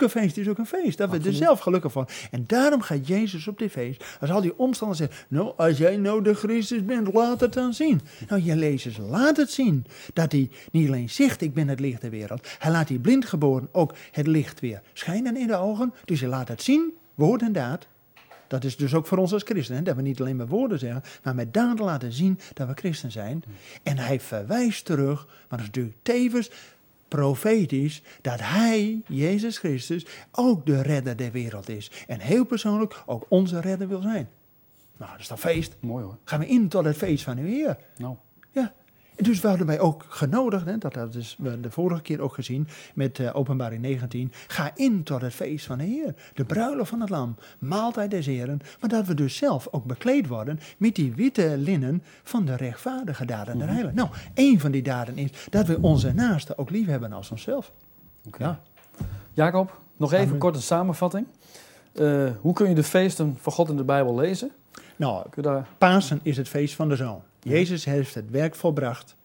feest 0.09 0.37
is 0.37 0.49
ook 0.49 0.59
een 0.59 0.67
feest. 0.67 0.99
Dat 0.99 1.11
we 1.11 1.19
er 1.19 1.33
zelf 1.33 1.61
gelukkig 1.61 1.93
van. 1.93 2.09
En 2.31 2.45
daarom 2.47 2.81
gaat 2.81 3.07
Jezus 3.07 3.49
op 3.49 3.59
dit 3.59 3.71
feest. 3.71 4.05
Als 4.21 4.31
al 4.31 4.41
die 4.41 4.59
omstanders 4.59 4.99
zeggen. 4.99 5.27
Nou, 5.29 5.53
als 5.57 5.79
jij 5.79 5.97
nou 5.97 6.23
de 6.23 6.35
Christus 6.35 6.85
bent, 6.85 7.13
laat 7.13 7.41
het 7.41 7.53
dan 7.53 7.75
zien. 7.75 8.01
Nou, 8.29 8.43
Jezus 8.43 8.97
laat 8.97 9.37
het 9.37 9.51
zien. 9.51 9.87
Dat 10.13 10.33
hij 10.33 10.51
niet 10.73 10.89
alleen 10.89 11.11
zegt: 11.11 11.41
Ik 11.41 11.55
ben 11.55 11.69
het 11.69 11.81
licht 11.81 12.01
der 12.01 12.11
wereld. 12.11 12.49
Hij 12.59 12.71
laat 12.71 12.89
die 12.89 12.99
blindgeboren 12.99 13.69
ook 13.73 13.95
het 14.11 14.27
licht 14.27 14.61
weer 14.61 14.83
schijnen 14.93 15.37
in 15.37 15.47
de 15.47 15.57
ogen. 15.57 15.95
Dus 16.05 16.21
hij 16.21 16.29
laat 16.29 16.49
het 16.49 16.63
zien, 16.63 16.95
woord 17.15 17.43
en 17.43 17.53
daad. 17.53 17.87
Dat 18.51 18.65
is 18.65 18.77
dus 18.77 18.95
ook 18.95 19.07
voor 19.07 19.19
ons 19.19 19.33
als 19.33 19.43
christenen. 19.43 19.85
Dat 19.85 19.97
we 19.97 20.03
niet 20.03 20.21
alleen 20.21 20.37
met 20.37 20.49
woorden 20.49 20.79
zeggen, 20.79 21.03
maar 21.23 21.35
met 21.35 21.55
daden 21.55 21.85
laten 21.85 22.13
zien 22.13 22.39
dat 22.55 22.69
we 22.69 22.75
christen 22.75 23.11
zijn. 23.11 23.45
En 23.83 23.99
hij 23.99 24.21
verwijst 24.21 24.85
terug, 24.85 25.27
maar 25.27 25.59
dat 25.59 25.61
is 25.61 25.67
natuurlijk 25.67 25.97
tevens 26.03 26.51
profetisch, 27.09 28.03
dat 28.21 28.41
hij, 28.41 29.03
Jezus 29.07 29.59
Christus, 29.59 30.07
ook 30.33 30.67
de 30.67 30.83
redder 30.83 31.17
der 31.17 31.33
wereld 31.33 31.69
is. 31.69 31.91
En 32.07 32.21
heel 32.21 32.45
persoonlijk 32.45 33.03
ook 33.07 33.27
onze 33.29 33.61
redder 33.61 33.89
wil 33.89 34.01
zijn. 34.01 34.29
Nou, 34.97 35.11
dat 35.11 35.21
is 35.21 35.29
dan 35.29 35.39
feest. 35.39 35.77
Mooi 35.81 36.05
hoor. 36.05 36.17
Gaan 36.25 36.41
we 36.41 36.47
in 36.47 36.69
tot 36.69 36.85
het 36.85 36.97
feest 36.97 37.25
van 37.25 37.39
uw 37.39 37.47
Heer. 37.47 37.77
Nou. 37.97 38.17
Dus 39.23 39.41
we 39.41 39.49
hadden 39.49 39.67
wij 39.67 39.81
ook 39.81 40.05
genodigd, 40.09 40.65
hè, 40.65 40.79
dat 40.79 40.95
hadden 40.95 41.23
we 41.39 41.61
de 41.61 41.71
vorige 41.71 42.03
keer 42.03 42.21
ook 42.21 42.35
gezien 42.35 42.69
met 42.95 43.19
uh, 43.19 43.31
openbaring 43.37 43.83
19. 43.83 44.33
Ga 44.47 44.71
in 44.75 45.03
tot 45.03 45.21
het 45.21 45.35
feest 45.35 45.67
van 45.67 45.79
de 45.79 45.85
Heer. 45.85 46.15
De 46.35 46.45
bruiloft 46.45 46.91
van 46.91 47.01
het 47.01 47.11
lam, 47.11 47.37
maaltijd 47.59 48.11
des 48.11 48.27
Heren. 48.27 48.61
Maar 48.81 48.91
dat 48.91 49.07
we 49.07 49.15
dus 49.15 49.37
zelf 49.37 49.69
ook 49.71 49.85
bekleed 49.85 50.27
worden 50.27 50.61
met 50.77 50.95
die 50.95 51.15
witte 51.15 51.55
linnen 51.59 52.03
van 52.23 52.45
de 52.45 52.57
rechtvaardige 52.57 53.25
daden 53.25 53.59
der 53.59 53.67
mhm. 53.67 53.75
heilen. 53.75 53.95
Nou, 53.95 54.09
één 54.35 54.61
van 54.61 54.71
die 54.71 54.83
daden 54.83 55.19
is 55.19 55.31
dat 55.51 55.67
we 55.67 55.79
onze 55.81 56.13
naasten 56.13 56.59
ook 56.59 56.71
lief 56.71 56.87
hebben 56.87 57.13
als 57.13 57.31
onszelf. 57.31 57.73
Okay. 58.27 58.47
Ja. 58.47 58.61
Jacob, 59.33 59.81
nog 59.97 60.13
even 60.13 60.39
kort 60.39 60.55
een 60.55 60.63
samenvatting. 60.63 61.27
Uh, 61.93 62.31
hoe 62.41 62.53
kun 62.53 62.69
je 62.69 62.75
de 62.75 62.83
feesten 62.83 63.37
van 63.41 63.53
God 63.53 63.69
in 63.69 63.77
de 63.77 63.85
Bijbel 63.85 64.15
lezen? 64.15 64.51
Nou, 64.97 65.27
daar... 65.35 65.67
Pasen 65.79 66.21
is 66.23 66.37
het 66.37 66.49
feest 66.49 66.75
van 66.75 66.89
de 66.89 66.97
Zoon. 66.97 67.23
Jezus 67.43 67.85
heeft 67.85 68.15
het 68.15 68.31
werk 68.31 68.55
volbracht. 68.55 69.17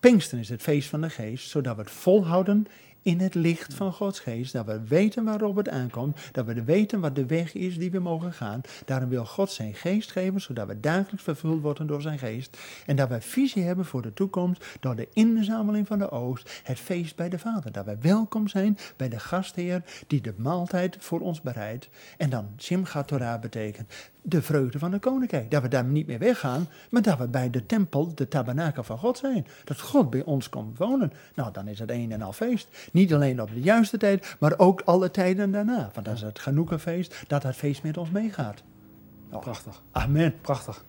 Pinksten 0.00 0.38
is 0.38 0.48
het 0.48 0.62
feest 0.62 0.88
van 0.88 1.00
de 1.00 1.10
geest, 1.10 1.48
zodat 1.48 1.76
we 1.76 1.82
het 1.82 1.90
volhouden 1.90 2.66
in 3.02 3.20
het 3.20 3.34
licht 3.34 3.74
van 3.74 3.92
Gods 3.92 4.20
geest. 4.20 4.52
Dat 4.52 4.66
we 4.66 4.80
weten 4.86 5.24
waarop 5.24 5.56
het 5.56 5.68
aankomt. 5.68 6.18
Dat 6.32 6.46
we 6.46 6.64
weten 6.64 7.00
wat 7.00 7.14
de 7.14 7.26
weg 7.26 7.54
is 7.54 7.78
die 7.78 7.90
we 7.90 7.98
mogen 7.98 8.32
gaan. 8.32 8.60
Daarom 8.84 9.08
wil 9.08 9.24
God 9.24 9.50
zijn 9.50 9.74
geest 9.74 10.12
geven, 10.12 10.40
zodat 10.40 10.66
we 10.66 10.80
dagelijks 10.80 11.22
vervuld 11.22 11.62
worden 11.62 11.86
door 11.86 12.02
zijn 12.02 12.18
geest. 12.18 12.58
En 12.86 12.96
dat 12.96 13.08
we 13.08 13.20
visie 13.20 13.62
hebben 13.62 13.84
voor 13.84 14.02
de 14.02 14.12
toekomst 14.12 14.64
door 14.80 14.96
de 14.96 15.08
inzameling 15.12 15.86
van 15.86 15.98
de 15.98 16.10
oost. 16.10 16.60
Het 16.62 16.78
feest 16.78 17.16
bij 17.16 17.28
de 17.28 17.38
Vader. 17.38 17.72
Dat 17.72 17.84
we 17.84 17.96
welkom 18.00 18.48
zijn 18.48 18.78
bij 18.96 19.08
de 19.08 19.18
gastheer 19.18 19.82
die 20.06 20.20
de 20.20 20.34
maaltijd 20.36 20.96
voor 21.00 21.20
ons 21.20 21.40
bereidt. 21.40 21.88
En 22.16 22.30
dan 22.30 22.48
Simchat 22.56 23.08
Torah 23.08 23.40
betekent 23.40 23.92
de 24.30 24.42
vreugde 24.42 24.78
van 24.78 24.90
de 24.90 24.98
koninkrijk. 24.98 25.50
Dat 25.50 25.62
we 25.62 25.68
daar 25.68 25.84
niet 25.84 26.06
meer 26.06 26.18
weggaan, 26.18 26.66
maar 26.90 27.02
dat 27.02 27.18
we 27.18 27.28
bij 27.28 27.50
de 27.50 27.66
tempel, 27.66 28.14
de 28.14 28.28
tabernakel 28.28 28.82
van 28.82 28.98
God 28.98 29.18
zijn. 29.18 29.46
Dat 29.64 29.80
God 29.80 30.10
bij 30.10 30.22
ons 30.22 30.48
komt 30.48 30.78
wonen. 30.78 31.12
Nou, 31.34 31.52
dan 31.52 31.68
is 31.68 31.78
het 31.78 31.90
een 31.90 32.12
en 32.12 32.22
al 32.22 32.32
feest. 32.32 32.88
Niet 32.92 33.14
alleen 33.14 33.42
op 33.42 33.50
de 33.54 33.60
juiste 33.60 33.98
tijd, 33.98 34.36
maar 34.38 34.58
ook 34.58 34.80
alle 34.80 35.10
tijden 35.10 35.50
daarna. 35.50 35.90
Want 35.94 36.06
dat 36.06 36.14
is 36.14 36.20
het 36.20 36.40
feest, 36.80 37.24
dat 37.26 37.42
het 37.42 37.56
feest 37.56 37.82
met 37.82 37.96
ons 37.96 38.10
meegaat. 38.10 38.62
Nou, 39.30 39.42
Prachtig. 39.42 39.82
Amen. 39.92 40.34
Prachtig. 40.40 40.84